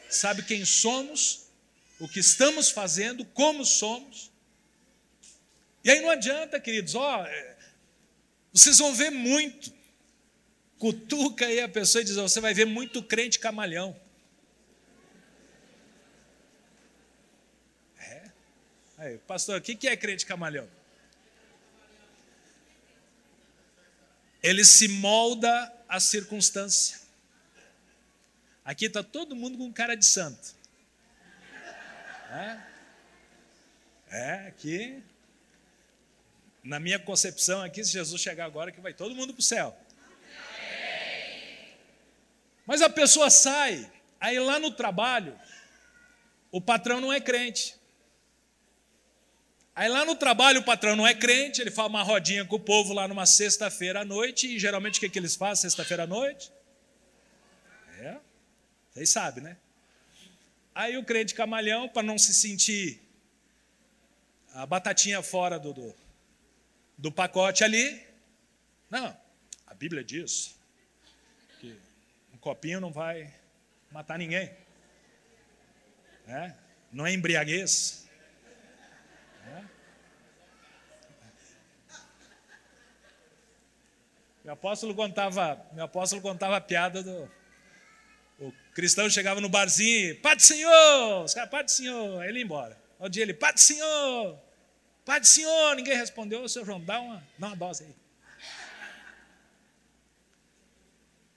Sabe 0.10 0.44
quem 0.44 0.64
somos, 0.64 1.48
o 2.00 2.08
que 2.08 2.22
estamos 2.22 2.70
fazendo, 2.70 3.26
como 3.26 3.66
somos. 3.66 4.34
E 5.86 5.92
aí 5.92 6.02
não 6.02 6.10
adianta, 6.10 6.60
queridos, 6.60 6.96
ó, 6.96 7.26
é, 7.26 7.56
vocês 8.52 8.78
vão 8.80 8.94
ver 8.94 9.12
muito. 9.12 9.74
Cutuca 10.78 11.46
aí 11.46 11.62
a 11.62 11.70
pessoa 11.70 12.02
e 12.02 12.06
diz: 12.06 12.16
você 12.16 12.42
vai 12.42 12.54
ver 12.54 12.66
muito 12.66 13.02
crente 13.02 13.40
camalhão. 13.40 13.96
É. 17.98 18.24
Aí, 18.98 19.18
pastor, 19.20 19.60
o 19.60 19.62
que 19.62 19.88
é 19.88 19.96
crente 19.96 20.26
camalhão? 20.26 20.68
ele 24.46 24.64
se 24.64 24.88
molda 24.88 25.74
à 25.90 26.00
circunstância. 26.00 27.00
Aqui 28.64 28.86
está 28.86 29.02
todo 29.02 29.36
mundo 29.36 29.58
com 29.58 29.74
cara 29.74 29.96
de 29.96 30.06
santo. 30.06 30.54
É, 32.30 32.60
é 34.08 34.48
aqui. 34.48 35.04
Na 36.66 36.80
minha 36.80 36.98
concepção 36.98 37.62
aqui, 37.62 37.84
se 37.84 37.92
Jesus 37.92 38.20
chegar 38.20 38.46
agora, 38.46 38.72
que 38.72 38.82
vai 38.82 38.92
todo 38.92 39.14
mundo 39.14 39.34
para 39.36 39.40
o 39.40 39.44
céu. 39.44 39.78
Mas 42.66 42.82
a 42.82 42.90
pessoa 42.90 43.30
sai, 43.30 43.88
aí 44.20 44.40
lá 44.40 44.58
no 44.58 44.72
trabalho, 44.72 45.40
o 46.52 46.60
patrão 46.60 47.00
não 47.00 47.14
é 47.14 47.22
crente. 47.22 47.76
Aí 49.76 49.88
lá 49.88 50.04
no 50.06 50.16
trabalho 50.16 50.62
o 50.62 50.64
patrão 50.64 50.96
não 50.96 51.06
é 51.06 51.14
crente, 51.14 51.62
ele 51.62 51.70
faz 51.70 51.88
uma 51.88 52.02
rodinha 52.02 52.44
com 52.44 52.56
o 52.56 52.60
povo 52.60 52.94
lá 52.94 53.08
numa 53.08 53.28
sexta-feira 53.28 54.02
à 54.02 54.06
noite, 54.06 54.56
e 54.56 54.58
geralmente 54.58 54.98
o 54.98 55.00
que, 55.02 55.10
que 55.10 55.20
eles 55.20 55.36
fazem 55.36 55.62
sexta-feira 55.70 56.04
à 56.04 56.08
noite? 56.08 56.52
É, 58.00 58.18
vocês 58.92 59.12
sabem, 59.12 59.44
né? 59.44 59.58
Aí 60.74 60.98
o 60.98 61.06
crente 61.06 61.36
camalhão, 61.36 61.88
para 61.88 62.02
não 62.02 62.18
se 62.18 62.34
sentir 62.34 63.00
a 64.52 64.66
batatinha 64.66 65.22
fora 65.22 65.60
do, 65.60 65.72
do, 65.72 65.96
do 66.98 67.12
pacote 67.12 67.64
ali, 67.64 68.06
não, 68.90 69.16
a 69.68 69.74
Bíblia 69.74 70.04
diz 70.04 70.58
que 71.60 71.78
um 72.34 72.38
copinho 72.38 72.80
não 72.80 72.92
vai 72.92 73.34
matar 73.92 74.18
ninguém. 74.18 74.52
É? 76.28 76.54
Não 76.92 77.06
é 77.06 77.14
embriaguez. 77.14 78.06
Meu 84.44 84.54
apóstolo 84.54 84.94
contava, 84.94 85.66
meu 85.74 85.86
apóstolo 85.86 86.22
contava 86.22 86.58
a 86.58 86.62
piada 86.62 87.02
do 87.02 87.30
o 88.40 88.54
cristão 88.74 89.10
chegava 89.10 89.40
no 89.40 89.50
barzinho, 89.50 90.20
Pai 90.22 90.36
do 90.36 90.42
Senhor, 90.42 91.24
os 91.24 91.34
caras, 91.34 91.50
Pai 91.50 91.64
do 91.64 91.72
Senhor, 91.72 92.22
aí 92.22 92.30
ele 92.30 92.40
ia 92.40 92.46
embora. 92.46 92.78
Um 93.00 93.10
dia 93.10 93.24
ele, 93.24 93.34
Pai 93.34 93.54
do 93.54 93.60
Senhor, 93.60 94.38
Pai 95.06 95.24
Senhor, 95.24 95.76
ninguém 95.76 95.96
respondeu, 95.96 96.42
o 96.42 96.50
seu 96.50 96.66
João, 96.66 96.84
dá 96.84 97.00
uma, 97.00 97.28
dá 97.38 97.48
uma 97.48 97.56
dose 97.56 97.84
aí. 97.84 97.96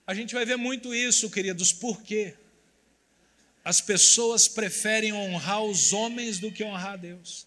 A 0.06 0.14
gente 0.14 0.34
vai 0.34 0.46
ver 0.46 0.56
muito 0.56 0.94
isso, 0.94 1.28
queridos, 1.28 1.70
por 1.70 2.02
quê? 2.02 2.34
As 3.62 3.82
pessoas 3.82 4.48
preferem 4.48 5.12
honrar 5.12 5.62
os 5.62 5.92
homens 5.92 6.38
do 6.38 6.50
que 6.50 6.64
honrar 6.64 6.94
a 6.94 6.96
Deus. 6.96 7.46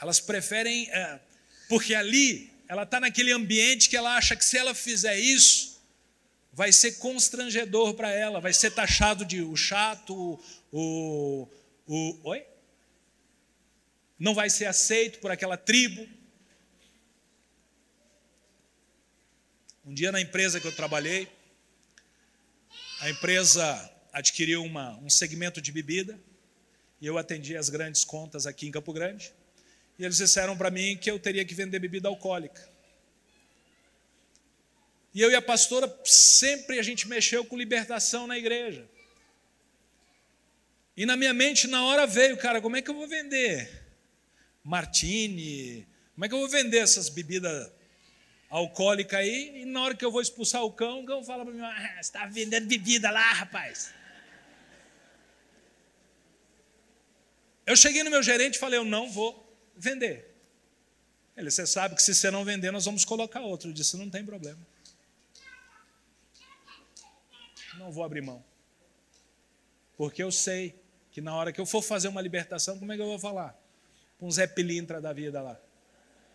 Elas 0.00 0.18
preferem, 0.18 0.88
é, 0.90 1.20
porque 1.68 1.94
ali 1.94 2.50
ela 2.66 2.84
está 2.84 2.98
naquele 2.98 3.32
ambiente 3.32 3.90
que 3.90 3.96
ela 3.98 4.16
acha 4.16 4.34
que 4.34 4.42
se 4.42 4.56
ela 4.56 4.74
fizer 4.74 5.18
isso, 5.18 5.78
vai 6.50 6.72
ser 6.72 6.92
constrangedor 6.92 7.92
para 7.92 8.10
ela, 8.10 8.40
vai 8.40 8.54
ser 8.54 8.70
taxado 8.70 9.26
de 9.26 9.42
o 9.42 9.54
chato, 9.54 10.40
o, 10.72 11.46
o. 11.86 12.20
Oi? 12.30 12.46
Não 14.20 14.34
vai 14.34 14.50
ser 14.50 14.66
aceito 14.66 15.18
por 15.18 15.30
aquela 15.30 15.56
tribo. 15.56 16.06
Um 19.82 19.94
dia 19.94 20.12
na 20.12 20.20
empresa 20.20 20.60
que 20.60 20.66
eu 20.66 20.76
trabalhei, 20.76 21.26
a 23.00 23.08
empresa 23.08 23.64
adquiriu 24.12 24.62
uma, 24.62 24.98
um 24.98 25.08
segmento 25.08 25.58
de 25.58 25.72
bebida 25.72 26.20
e 27.00 27.06
eu 27.06 27.16
atendi 27.16 27.56
as 27.56 27.70
grandes 27.70 28.04
contas 28.04 28.46
aqui 28.46 28.68
em 28.68 28.70
Campo 28.70 28.92
Grande. 28.92 29.32
E 29.98 30.04
eles 30.04 30.18
disseram 30.18 30.54
para 30.54 30.70
mim 30.70 30.98
que 30.98 31.10
eu 31.10 31.18
teria 31.18 31.44
que 31.44 31.54
vender 31.54 31.78
bebida 31.78 32.06
alcoólica. 32.06 32.68
E 35.14 35.22
eu 35.22 35.30
e 35.30 35.34
a 35.34 35.40
pastora 35.40 35.90
sempre 36.04 36.78
a 36.78 36.82
gente 36.82 37.08
mexeu 37.08 37.42
com 37.42 37.56
libertação 37.56 38.26
na 38.26 38.36
igreja. 38.36 38.86
E 40.94 41.06
na 41.06 41.16
minha 41.16 41.32
mente 41.32 41.66
na 41.66 41.86
hora 41.86 42.06
veio, 42.06 42.36
cara, 42.36 42.60
como 42.60 42.76
é 42.76 42.82
que 42.82 42.90
eu 42.90 42.94
vou 42.94 43.08
vender 43.08 43.80
martini? 44.64 45.86
Como 46.14 46.24
é 46.24 46.28
que 46.28 46.34
eu 46.34 46.38
vou 46.38 46.48
vender 46.48 46.78
essas 46.78 47.08
bebidas 47.08 47.70
alcoólicas 48.48 49.20
aí? 49.20 49.62
E 49.62 49.64
na 49.64 49.82
hora 49.82 49.94
que 49.94 50.04
eu 50.04 50.10
vou 50.12 50.20
expulsar 50.20 50.62
o 50.62 50.72
cão, 50.72 51.00
o 51.00 51.06
cão 51.06 51.24
fala 51.24 51.44
para 51.44 51.54
mim: 51.54 51.60
ah, 51.60 51.92
você 51.94 52.00
está 52.00 52.26
vendendo 52.26 52.66
bebida 52.66 53.10
lá, 53.10 53.32
rapaz. 53.32 53.92
Eu 57.66 57.76
cheguei 57.76 58.02
no 58.02 58.10
meu 58.10 58.22
gerente 58.22 58.56
e 58.56 58.58
falei: 58.58 58.78
eu 58.78 58.84
não 58.84 59.10
vou 59.10 59.46
vender. 59.76 60.30
Ele, 61.36 61.50
você 61.50 61.66
sabe 61.66 61.94
que 61.94 62.02
se 62.02 62.14
você 62.14 62.30
não 62.30 62.44
vender, 62.44 62.70
nós 62.70 62.84
vamos 62.84 63.04
colocar 63.04 63.40
outro. 63.40 63.70
Eu 63.70 63.72
disse, 63.72 63.96
não 63.96 64.10
tem 64.10 64.24
problema. 64.24 64.58
Não 67.78 67.90
vou 67.90 68.04
abrir 68.04 68.20
mão. 68.20 68.44
Porque 69.96 70.22
eu 70.22 70.30
sei 70.30 70.78
que 71.10 71.20
na 71.20 71.34
hora 71.34 71.52
que 71.52 71.60
eu 71.60 71.66
for 71.66 71.82
fazer 71.82 72.08
uma 72.08 72.20
libertação, 72.20 72.78
como 72.78 72.92
é 72.92 72.96
que 72.96 73.02
eu 73.02 73.06
vou 73.06 73.18
falar? 73.18 73.58
Um 74.20 74.30
Zé 74.30 74.46
Pilintra 74.46 75.00
da 75.00 75.12
vida 75.12 75.40
lá. 75.40 75.58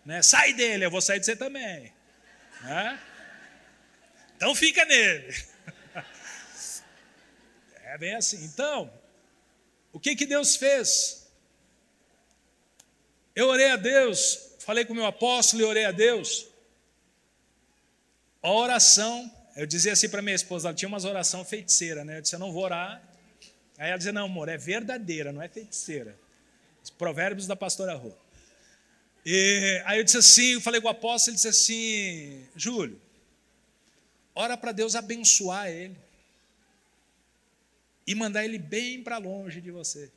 Né? 0.05 0.21
Sai 0.21 0.53
dele, 0.53 0.85
eu 0.85 0.91
vou 0.91 1.01
sair 1.01 1.19
de 1.19 1.25
você 1.25 1.35
também. 1.35 1.91
Né? 2.61 2.99
Então 4.35 4.53
fica 4.55 4.85
nele. 4.85 5.33
É 7.87 7.97
bem 7.97 8.15
assim. 8.15 8.43
Então, 8.43 8.91
o 9.93 9.99
que, 9.99 10.17
que 10.17 10.25
Deus 10.25 10.57
fez? 10.57 11.31
Eu 13.33 13.47
orei 13.47 13.69
a 13.69 13.77
Deus, 13.77 14.55
falei 14.59 14.83
com 14.83 14.91
o 14.91 14.95
meu 14.95 15.05
apóstolo 15.05 15.61
e 15.61 15.65
orei 15.65 15.85
a 15.85 15.91
Deus. 15.91 16.47
A 18.41 18.51
oração, 18.51 19.31
eu 19.55 19.65
dizia 19.65 19.93
assim 19.93 20.09
para 20.09 20.21
minha 20.21 20.35
esposa, 20.35 20.67
ela 20.67 20.75
tinha 20.75 20.89
umas 20.89 21.05
oração 21.05 21.45
feiticeira, 21.45 22.03
né? 22.03 22.17
Eu 22.17 22.21
disse, 22.21 22.35
eu 22.35 22.39
não 22.39 22.51
vou 22.51 22.63
orar. 22.63 23.01
Aí 23.77 23.89
ela 23.89 23.97
dizia, 23.97 24.11
não, 24.11 24.25
amor, 24.25 24.49
é 24.49 24.57
verdadeira, 24.57 25.31
não 25.31 25.41
é 25.41 25.47
feiticeira. 25.47 26.17
Os 26.85 26.91
provérbios 26.91 27.47
da 27.47 27.55
pastora 27.55 27.95
Rô. 27.95 28.13
E 29.25 29.81
aí 29.85 29.97
eu 29.97 30.03
disse 30.03 30.17
assim, 30.17 30.53
eu 30.53 30.61
falei 30.61 30.79
com 30.79 30.85
o 30.85 30.91
apóstolo, 30.91 31.31
ele 31.31 31.35
disse 31.35 31.47
assim, 31.47 32.47
Júlio, 32.55 33.01
ora 34.35 34.55
para 34.55 34.71
Deus 34.71 34.93
abençoar 34.93 35.67
ele 35.67 35.97
e 38.05 38.13
mandar 38.13 38.45
ele 38.45 38.59
bem 38.59 39.01
para 39.01 39.17
longe 39.17 39.59
de 39.61 39.71
você, 39.71 40.11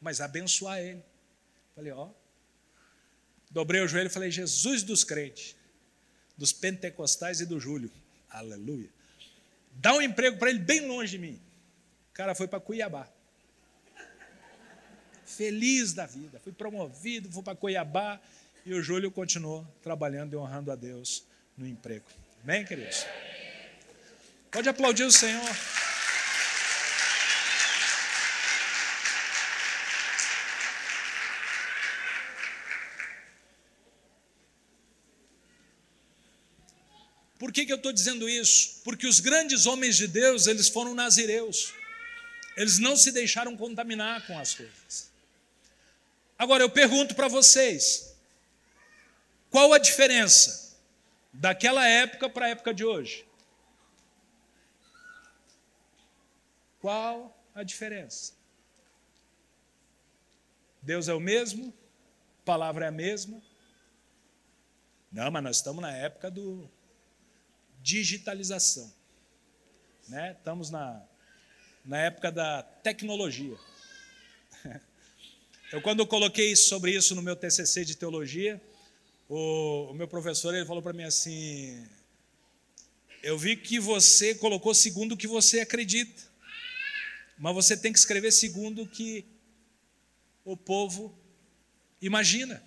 mas 0.00 0.22
abençoar 0.22 0.78
ele. 0.78 1.02
Falei, 1.76 1.92
ó. 1.92 2.08
Dobrei 3.50 3.82
o 3.82 3.86
joelho 3.86 4.06
e 4.06 4.10
falei, 4.10 4.30
Jesus 4.30 4.82
dos 4.82 5.04
crentes, 5.04 5.54
dos 6.38 6.54
pentecostais 6.54 7.42
e 7.42 7.44
do 7.44 7.60
Júlio. 7.60 7.92
Aleluia. 8.30 8.88
Dá 9.72 9.92
um 9.92 10.00
emprego 10.00 10.38
para 10.38 10.48
ele 10.48 10.60
bem 10.60 10.86
longe 10.86 11.10
de 11.10 11.18
mim. 11.18 11.38
O 12.12 12.14
cara 12.14 12.34
foi 12.34 12.48
para 12.48 12.60
Cuiabá. 12.60 13.06
Feliz 15.36 15.92
da 15.92 16.06
vida. 16.06 16.40
Fui 16.42 16.52
promovido, 16.52 17.30
fui 17.30 17.42
para 17.42 17.56
Cuiabá. 17.56 18.20
E 18.66 18.74
o 18.74 18.82
Júlio 18.82 19.10
continuou 19.10 19.66
trabalhando 19.82 20.34
e 20.34 20.36
honrando 20.36 20.70
a 20.70 20.76
Deus 20.76 21.24
no 21.56 21.66
emprego. 21.66 22.04
Amém, 22.42 22.64
queridos? 22.64 23.06
Pode 24.50 24.68
aplaudir 24.68 25.04
o 25.04 25.12
Senhor. 25.12 25.40
Por 37.38 37.52
que, 37.52 37.64
que 37.64 37.72
eu 37.72 37.76
estou 37.76 37.92
dizendo 37.92 38.28
isso? 38.28 38.80
Porque 38.84 39.06
os 39.06 39.20
grandes 39.20 39.64
homens 39.64 39.96
de 39.96 40.06
Deus, 40.06 40.46
eles 40.46 40.68
foram 40.68 40.94
nazireus. 40.94 41.72
Eles 42.56 42.78
não 42.78 42.96
se 42.96 43.10
deixaram 43.12 43.56
contaminar 43.56 44.26
com 44.26 44.38
as 44.38 44.54
coisas. 44.54 45.09
Agora 46.40 46.62
eu 46.62 46.70
pergunto 46.70 47.14
para 47.14 47.28
vocês: 47.28 48.16
qual 49.50 49.74
a 49.74 49.78
diferença 49.78 50.74
daquela 51.30 51.86
época 51.86 52.30
para 52.30 52.46
a 52.46 52.48
época 52.48 52.72
de 52.72 52.82
hoje? 52.82 53.26
Qual 56.80 57.38
a 57.54 57.62
diferença? 57.62 58.32
Deus 60.80 61.08
é 61.08 61.12
o 61.12 61.20
mesmo, 61.20 61.74
palavra 62.42 62.86
é 62.86 62.88
a 62.88 62.90
mesma. 62.90 63.42
Não, 65.12 65.30
mas 65.30 65.42
nós 65.42 65.56
estamos 65.56 65.82
na 65.82 65.94
época 65.94 66.30
do 66.30 66.66
digitalização. 67.82 68.90
Né? 70.08 70.32
Estamos 70.38 70.70
na, 70.70 71.02
na 71.84 71.98
época 71.98 72.32
da 72.32 72.62
tecnologia. 72.62 73.58
Eu, 75.72 75.80
quando 75.80 76.04
coloquei 76.04 76.56
sobre 76.56 76.90
isso 76.90 77.14
no 77.14 77.22
meu 77.22 77.36
TCC 77.36 77.84
de 77.84 77.96
teologia, 77.96 78.60
o, 79.28 79.90
o 79.90 79.94
meu 79.94 80.08
professor 80.08 80.52
ele 80.52 80.66
falou 80.66 80.82
para 80.82 80.92
mim 80.92 81.04
assim: 81.04 81.86
Eu 83.22 83.38
vi 83.38 83.56
que 83.56 83.78
você 83.78 84.34
colocou 84.34 84.74
segundo 84.74 85.12
o 85.12 85.16
que 85.16 85.28
você 85.28 85.60
acredita, 85.60 86.22
mas 87.38 87.54
você 87.54 87.76
tem 87.76 87.92
que 87.92 88.00
escrever 88.00 88.32
segundo 88.32 88.82
o 88.82 88.88
que 88.88 89.24
o 90.44 90.56
povo 90.56 91.16
imagina. 92.02 92.60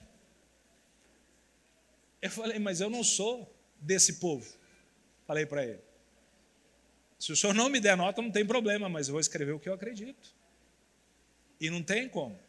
Eu 2.21 2.31
falei, 2.31 2.57
mas 2.57 2.79
eu 2.79 2.89
não 2.89 3.03
sou 3.03 3.53
desse 3.81 4.13
povo. 4.13 4.49
Falei 5.27 5.45
para 5.45 5.65
ele. 5.65 5.81
Se 7.19 7.33
o 7.33 7.35
senhor 7.35 7.53
não 7.53 7.67
me 7.67 7.81
der 7.81 7.97
nota, 7.97 8.21
não 8.21 8.31
tem 8.31 8.45
problema, 8.45 8.87
mas 8.87 9.09
eu 9.09 9.11
vou 9.11 9.19
escrever 9.19 9.51
o 9.51 9.59
que 9.59 9.67
eu 9.67 9.73
acredito. 9.73 10.33
E 11.59 11.69
não 11.69 11.83
tem 11.83 12.07
como. 12.07 12.39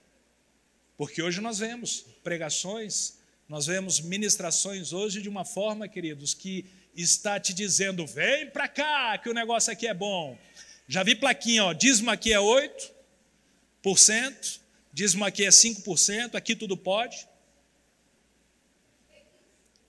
Porque 0.97 1.23
hoje 1.23 1.41
nós 1.41 1.59
vemos 1.59 2.05
pregações, 2.23 3.19
nós 3.49 3.67
vemos 3.67 4.01
ministrações 4.01 4.93
hoje 4.93 5.21
de 5.21 5.29
uma 5.29 5.45
forma, 5.45 5.89
queridos, 5.89 6.35
que 6.35 6.65
está 6.97 7.41
te 7.41 7.53
dizendo: 7.53 8.07
vem 8.07 8.51
para 8.51 8.69
cá, 8.69 9.19
que 9.19 9.29
o 9.29 9.35
negócio 9.35 9.73
aqui 9.73 9.87
é 9.87 9.95
bom. 9.95 10.39
Já 10.87 11.03
vi 11.03 11.15
plaquinha, 11.15 11.65
ó, 11.65 11.73
dízimo 11.73 12.11
aqui 12.11 12.33
é 12.33 12.39
8%, 12.39 14.61
dízimo 14.93 15.25
aqui 15.25 15.45
é 15.45 15.49
5%, 15.49 16.35
aqui 16.35 16.55
tudo 16.55 16.77
pode. 16.77 17.27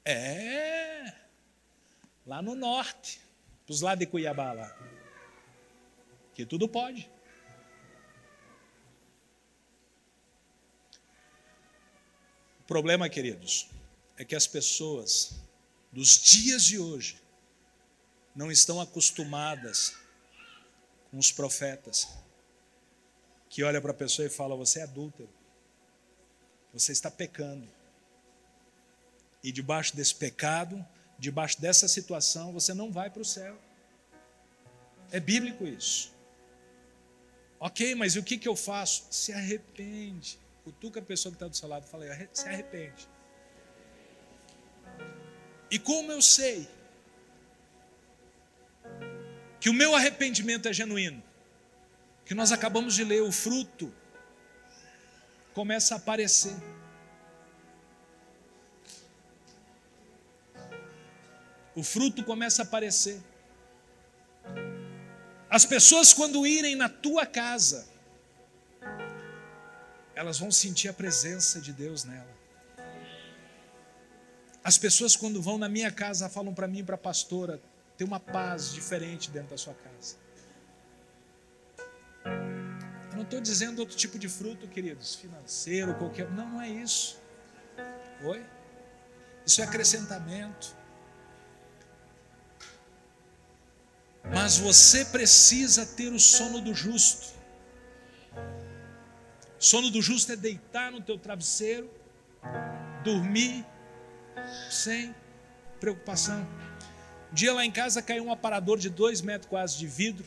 É, 0.04 1.14
lá 2.26 2.42
no 2.42 2.56
norte, 2.56 3.20
dos 3.68 3.82
lados 3.82 4.00
de 4.00 4.06
Cuiabá 4.06 4.54
lá. 4.54 4.76
Que 6.34 6.46
tudo 6.46 6.68
pode. 6.68 7.10
O 12.66 12.68
problema, 12.68 13.08
queridos, 13.08 13.70
é 14.18 14.26
que 14.26 14.36
as 14.36 14.48
pessoas 14.48 15.36
dos 15.92 16.18
dias 16.18 16.64
de 16.64 16.80
hoje 16.80 17.22
não 18.36 18.52
estão 18.52 18.82
acostumadas 18.82 19.96
com 21.12 21.20
os 21.20 21.32
profetas 21.32 22.08
que 23.52 23.64
olha 23.64 23.80
para 23.80 23.92
a 23.92 23.94
pessoa 23.94 24.26
e 24.26 24.32
fala: 24.32 24.56
Você 24.56 24.80
é 24.80 24.84
adúltero, 24.84 25.30
você 26.74 26.92
está 26.92 27.12
pecando. 27.12 27.68
E 29.44 29.52
debaixo 29.52 29.96
desse 29.96 30.16
pecado, 30.16 30.84
debaixo 31.20 31.62
dessa 31.62 31.88
situação, 31.88 32.52
você 32.52 32.74
não 32.74 32.92
vai 32.92 33.12
para 33.12 33.22
o 33.22 33.26
céu. 33.26 33.56
É 35.12 35.20
bíblico 35.20 35.68
isso. 35.68 36.12
Ok, 37.60 37.94
mas 37.94 38.16
e 38.16 38.20
o 38.20 38.24
que, 38.24 38.40
que 38.40 38.48
eu 38.48 38.56
faço? 38.56 39.06
Se 39.12 39.32
arrepende. 39.32 40.40
Cutuca 40.66 41.00
a 41.00 41.04
pessoa 41.04 41.32
que 41.32 41.36
está 41.36 41.48
do 41.48 41.56
seu 41.56 41.70
lado 41.70 41.86
e 41.86 41.90
fala, 41.90 42.06
se 42.34 42.48
arrepende. 42.48 43.08
E 45.70 45.78
como 45.78 46.12
eu 46.12 46.24
sei 46.24 46.68
que 49.60 49.70
o 49.70 49.74
meu 49.74 49.96
arrependimento 49.96 50.68
é 50.68 50.74
genuíno? 50.74 51.24
Que 52.26 52.34
nós 52.34 52.52
acabamos 52.52 52.96
de 52.96 53.04
ler, 53.04 53.22
o 53.22 53.32
fruto 53.32 53.94
começa 55.54 55.94
a 55.94 55.98
aparecer. 55.98 56.56
O 61.76 61.84
fruto 61.84 62.24
começa 62.24 62.64
a 62.64 62.66
aparecer. 62.66 63.22
As 65.48 65.64
pessoas, 65.64 66.12
quando 66.12 66.48
irem 66.48 66.76
na 66.76 66.90
tua 66.90 67.24
casa, 67.24 67.88
elas 70.16 70.40
vão 70.40 70.50
sentir 70.50 70.88
a 70.88 70.94
presença 70.94 71.60
de 71.60 71.74
Deus 71.74 72.06
nela. 72.06 72.36
As 74.64 74.78
pessoas, 74.78 75.16
quando 75.16 75.42
vão 75.42 75.58
na 75.58 75.70
minha 75.70 75.92
casa, 75.92 76.28
falam 76.28 76.54
para 76.54 76.68
mim 76.68 76.80
e 76.80 76.84
para 76.84 76.96
a 76.96 76.98
pastora: 76.98 77.62
tem 77.98 78.08
uma 78.08 78.20
paz 78.20 78.74
diferente 78.74 79.30
dentro 79.30 79.50
da 79.52 79.58
sua 79.58 79.76
casa. 79.76 80.16
Eu 83.12 83.18
não 83.18 83.24
estou 83.24 83.40
dizendo 83.40 83.80
outro 83.80 83.96
tipo 83.96 84.18
de 84.18 84.28
fruto, 84.28 84.68
queridos, 84.68 85.16
financeiro, 85.16 85.94
qualquer. 85.96 86.32
Não, 86.32 86.50
não 86.50 86.62
é 86.62 86.70
isso. 86.70 87.22
Oi? 88.24 88.44
Isso 89.46 89.62
é 89.62 89.66
acrescentamento. 89.66 90.76
Mas 94.34 94.58
você 94.58 95.06
precisa 95.06 95.86
ter 95.86 96.12
o 96.12 96.20
sono 96.20 96.60
do 96.60 96.74
justo. 96.74 97.35
Sono 99.66 99.90
do 99.90 100.00
justo 100.00 100.32
é 100.32 100.36
deitar 100.36 100.92
no 100.92 101.02
teu 101.02 101.18
travesseiro, 101.18 101.90
dormir 103.04 103.66
sem 104.70 105.16
preocupação. 105.80 106.48
Um 107.32 107.34
dia 107.34 107.52
lá 107.52 107.66
em 107.66 107.72
casa 107.72 108.00
caiu 108.00 108.26
um 108.26 108.32
aparador 108.32 108.78
de 108.78 108.92
dois 108.92 109.22
metros 109.22 109.50
quase 109.50 109.76
de 109.80 109.88
vidro, 109.88 110.24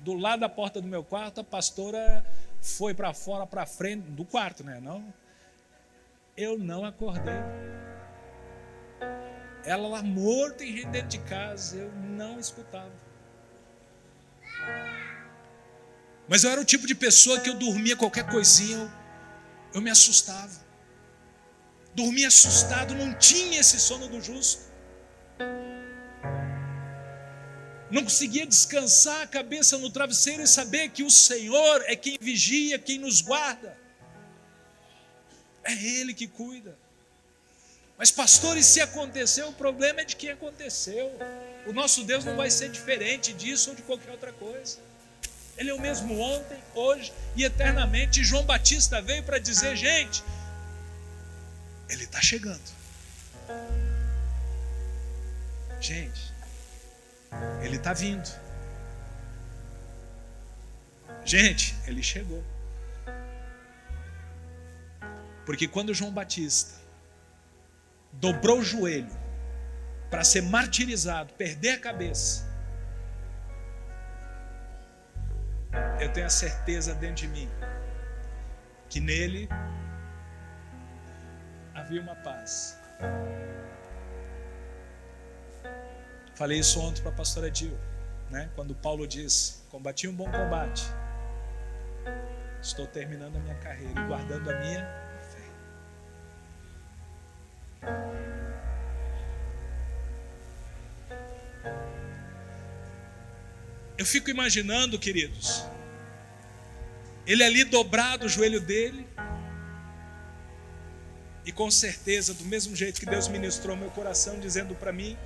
do 0.00 0.14
lado 0.14 0.40
da 0.40 0.48
porta 0.48 0.80
do 0.80 0.88
meu 0.88 1.04
quarto, 1.04 1.40
a 1.40 1.44
pastora 1.44 2.26
foi 2.60 2.92
para 2.92 3.14
fora, 3.14 3.46
para 3.46 3.64
frente, 3.66 4.02
do 4.10 4.24
quarto, 4.24 4.64
né? 4.64 4.80
Não, 4.80 5.14
eu 6.36 6.58
não 6.58 6.84
acordei. 6.84 7.40
Ela 9.64 9.86
lá 9.86 10.02
morta 10.02 10.64
e 10.64 10.84
dentro 10.86 11.06
de 11.06 11.18
casa, 11.20 11.76
eu 11.76 11.92
não 11.92 12.40
escutava. 12.40 12.90
Mas 16.28 16.44
eu 16.44 16.50
era 16.50 16.60
o 16.60 16.64
tipo 16.64 16.86
de 16.86 16.94
pessoa 16.94 17.40
que 17.40 17.50
eu 17.50 17.54
dormia 17.54 17.96
qualquer 17.96 18.26
coisinha, 18.28 18.78
eu, 18.78 18.90
eu 19.74 19.80
me 19.80 19.90
assustava. 19.90 20.60
Dormia 21.94 22.28
assustado, 22.28 22.94
não 22.94 23.12
tinha 23.14 23.60
esse 23.60 23.78
sono 23.78 24.08
do 24.08 24.20
justo. 24.20 24.72
Não 27.90 28.04
conseguia 28.04 28.46
descansar 28.46 29.20
a 29.20 29.26
cabeça 29.26 29.76
no 29.76 29.90
travesseiro 29.90 30.42
e 30.42 30.46
saber 30.46 30.88
que 30.88 31.02
o 31.02 31.10
Senhor 31.10 31.84
é 31.86 31.94
quem 31.94 32.16
vigia, 32.18 32.78
quem 32.78 32.98
nos 32.98 33.20
guarda. 33.20 33.76
É 35.62 35.72
Ele 35.72 36.14
que 36.14 36.26
cuida. 36.26 36.76
Mas, 37.98 38.10
pastores, 38.10 38.64
se 38.64 38.80
aconteceu, 38.80 39.48
o 39.48 39.52
problema 39.52 40.00
é 40.00 40.04
de 40.04 40.16
quem 40.16 40.30
aconteceu. 40.30 41.12
O 41.66 41.72
nosso 41.72 42.02
Deus 42.02 42.24
não 42.24 42.34
vai 42.34 42.50
ser 42.50 42.70
diferente 42.70 43.32
disso 43.34 43.70
ou 43.70 43.76
de 43.76 43.82
qualquer 43.82 44.10
outra 44.10 44.32
coisa. 44.32 44.78
Ele 45.62 45.70
é 45.70 45.74
o 45.74 45.80
mesmo 45.80 46.18
ontem, 46.18 46.58
hoje 46.74 47.12
e 47.36 47.44
eternamente. 47.44 48.24
João 48.24 48.44
Batista 48.44 49.00
veio 49.00 49.22
para 49.22 49.38
dizer: 49.38 49.76
gente, 49.76 50.24
ele 51.88 52.02
está 52.02 52.20
chegando. 52.20 52.60
Gente, 55.80 56.34
ele 57.62 57.76
está 57.76 57.92
vindo. 57.92 58.28
Gente, 61.24 61.76
ele 61.86 62.02
chegou. 62.02 62.42
Porque 65.46 65.68
quando 65.68 65.94
João 65.94 66.10
Batista 66.10 66.74
dobrou 68.14 68.58
o 68.58 68.64
joelho 68.64 69.16
para 70.10 70.24
ser 70.24 70.42
martirizado, 70.42 71.32
perder 71.34 71.74
a 71.74 71.78
cabeça, 71.78 72.51
eu 76.00 76.12
tenho 76.12 76.26
a 76.26 76.30
certeza 76.30 76.94
dentro 76.94 77.16
de 77.16 77.28
mim 77.28 77.48
que 78.88 79.00
nele 79.00 79.48
havia 81.74 82.00
uma 82.00 82.14
paz. 82.16 82.78
Falei 86.34 86.58
isso 86.58 86.80
ontem 86.80 87.02
para 87.02 87.10
a 87.10 87.14
pastora 87.14 87.50
Dil, 87.50 87.78
né? 88.30 88.50
quando 88.54 88.74
Paulo 88.74 89.06
diz: 89.06 89.64
Combati 89.70 90.08
um 90.08 90.14
bom 90.14 90.30
combate, 90.30 90.84
estou 92.60 92.86
terminando 92.86 93.36
a 93.36 93.40
minha 93.40 93.56
carreira 93.56 94.00
e 94.00 94.06
guardando 94.06 94.50
a 94.50 94.58
minha 94.58 94.84
fé. 95.20 95.42
Eu 104.02 104.06
fico 104.06 104.28
imaginando, 104.28 104.98
queridos, 104.98 105.64
ele 107.24 107.44
ali 107.44 107.62
dobrado 107.62 108.26
o 108.26 108.28
joelho 108.28 108.60
dele, 108.60 109.06
e 111.44 111.52
com 111.52 111.70
certeza, 111.70 112.34
do 112.34 112.44
mesmo 112.44 112.74
jeito 112.74 112.98
que 112.98 113.06
Deus 113.06 113.28
ministrou 113.28 113.76
meu 113.76 113.90
coração, 113.90 114.40
dizendo 114.40 114.74
para 114.74 114.92
mim: 114.92 115.16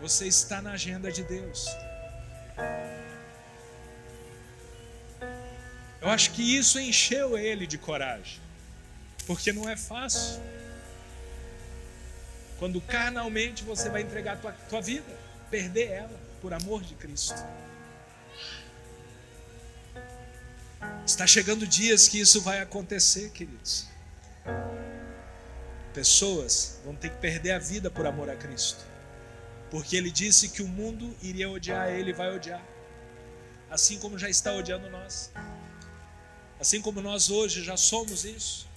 Você 0.00 0.28
está 0.28 0.62
na 0.62 0.74
agenda 0.74 1.10
de 1.10 1.24
Deus. 1.24 1.66
Eu 6.00 6.08
acho 6.08 6.30
que 6.30 6.56
isso 6.56 6.78
encheu 6.78 7.36
ele 7.36 7.66
de 7.66 7.78
coragem, 7.78 8.40
porque 9.26 9.52
não 9.52 9.68
é 9.68 9.76
fácil. 9.76 10.40
Quando 12.60 12.80
carnalmente 12.80 13.64
você 13.64 13.90
vai 13.90 14.02
entregar 14.02 14.34
a 14.34 14.36
tua, 14.36 14.52
tua 14.52 14.80
vida 14.80 15.23
perder 15.50 15.90
ela 15.90 16.20
por 16.40 16.52
amor 16.52 16.82
de 16.82 16.94
Cristo. 16.94 17.42
Está 21.06 21.26
chegando 21.26 21.66
dias 21.66 22.08
que 22.08 22.20
isso 22.20 22.40
vai 22.40 22.60
acontecer, 22.60 23.30
queridos. 23.30 23.88
Pessoas 25.92 26.80
vão 26.84 26.94
ter 26.94 27.10
que 27.10 27.16
perder 27.16 27.52
a 27.52 27.58
vida 27.58 27.90
por 27.90 28.06
amor 28.06 28.28
a 28.28 28.36
Cristo. 28.36 28.84
Porque 29.70 29.96
ele 29.96 30.10
disse 30.10 30.48
que 30.48 30.62
o 30.62 30.68
mundo 30.68 31.14
iria 31.22 31.48
odiar 31.48 31.88
ele 31.88 32.12
vai 32.12 32.34
odiar. 32.34 32.62
Assim 33.70 33.98
como 33.98 34.18
já 34.18 34.28
está 34.28 34.52
odiando 34.52 34.90
nós. 34.90 35.32
Assim 36.60 36.80
como 36.80 37.00
nós 37.00 37.30
hoje 37.30 37.62
já 37.62 37.76
somos 37.76 38.24
isso. 38.24 38.68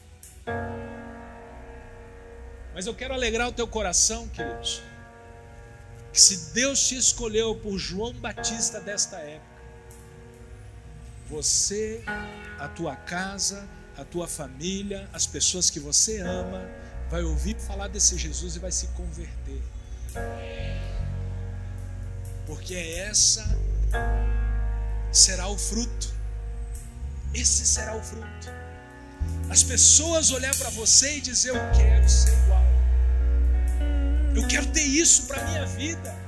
Mas 2.74 2.86
eu 2.86 2.96
quero 2.96 3.14
alegrar 3.14 3.48
o 3.48 3.54
teu 3.54 3.68
coração, 3.68 4.28
queridos 4.30 4.82
que 6.18 6.22
se 6.22 6.52
Deus 6.52 6.88
te 6.88 6.98
escolheu 6.98 7.56
por 7.58 7.78
João 7.78 8.12
Batista 8.12 8.82
desta 8.82 9.18
época, 9.18 9.62
você, 11.30 12.04
a 12.58 12.68
tua 12.68 12.96
casa, 12.96 13.70
a 13.96 14.04
tua 14.04 14.28
família, 14.28 15.08
as 15.14 15.28
pessoas 15.28 15.70
que 15.70 15.80
você 15.80 16.20
ama, 16.22 16.68
vai 17.12 17.22
ouvir 17.22 17.56
falar 17.60 17.88
desse 17.88 18.18
Jesus 18.18 18.56
e 18.56 18.60
vai 18.60 18.72
se 18.72 18.88
converter. 18.88 19.62
Porque 22.48 22.74
essa 22.74 23.48
será 25.12 25.48
o 25.50 25.58
fruto. 25.58 26.12
Esse 27.32 27.64
será 27.64 27.96
o 27.96 28.02
fruto. 28.02 28.48
As 29.52 29.62
pessoas 29.62 30.32
olhar 30.32 30.56
para 30.58 30.72
você 30.72 31.18
e 31.18 31.22
dizer: 31.22 31.50
Eu 31.50 31.62
quero 31.78 32.10
ser 32.10 32.34
igual. 32.44 32.67
Eu 34.38 34.48
quero 34.48 34.68
ter 34.68 34.84
isso 34.84 35.26
para 35.26 35.44
minha 35.46 35.66
vida. 35.66 36.27